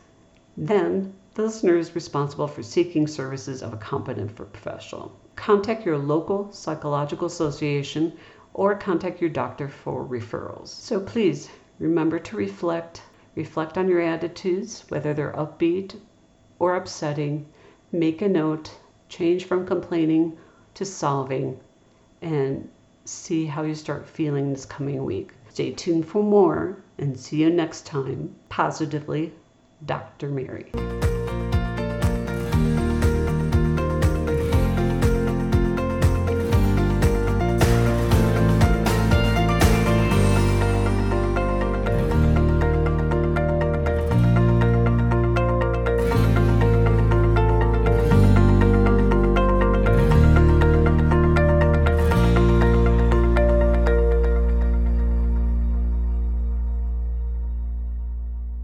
then 0.55 1.15
the 1.33 1.45
listener 1.45 1.79
is 1.79 1.95
responsible 1.95 2.47
for 2.47 2.63
seeking 2.63 3.07
services 3.07 3.63
of 3.63 3.73
a 3.73 3.79
competent 3.79 4.37
professional. 4.37 5.19
Contact 5.35 5.87
your 5.87 5.97
local 5.97 6.53
psychological 6.53 7.27
association 7.27 8.13
or 8.53 8.75
contact 8.75 9.19
your 9.19 9.31
doctor 9.31 9.69
for 9.71 10.05
referrals. 10.05 10.69
So 10.69 11.01
please 11.01 11.49
remember 11.79 12.19
to 12.19 12.37
reflect 12.37 13.01
Reflect 13.35 13.77
on 13.77 13.89
your 13.89 14.01
attitudes, 14.01 14.85
whether 14.89 15.13
they're 15.13 15.33
upbeat 15.33 15.97
or 16.59 16.77
upsetting. 16.77 17.47
Make 17.93 18.23
a 18.23 18.29
note, 18.29 18.71
change 19.09 19.45
from 19.45 19.67
complaining 19.67 20.37
to 20.75 20.85
solving, 20.85 21.59
and 22.23 22.69
see 23.05 23.47
how 23.47 23.63
you 23.63 23.75
start 23.75 24.07
feeling 24.07 24.51
this 24.51 24.65
coming 24.65 25.05
week. 25.05 25.33
Stay 25.51 25.73
tuned 25.73 26.07
for 26.07 26.23
more 26.23 26.83
and 26.99 27.19
see 27.19 27.37
you 27.43 27.51
next 27.51 27.87
time. 27.87 28.35
Positively, 28.49 29.33
Dr. 29.85 30.29
Mary. 30.29 30.71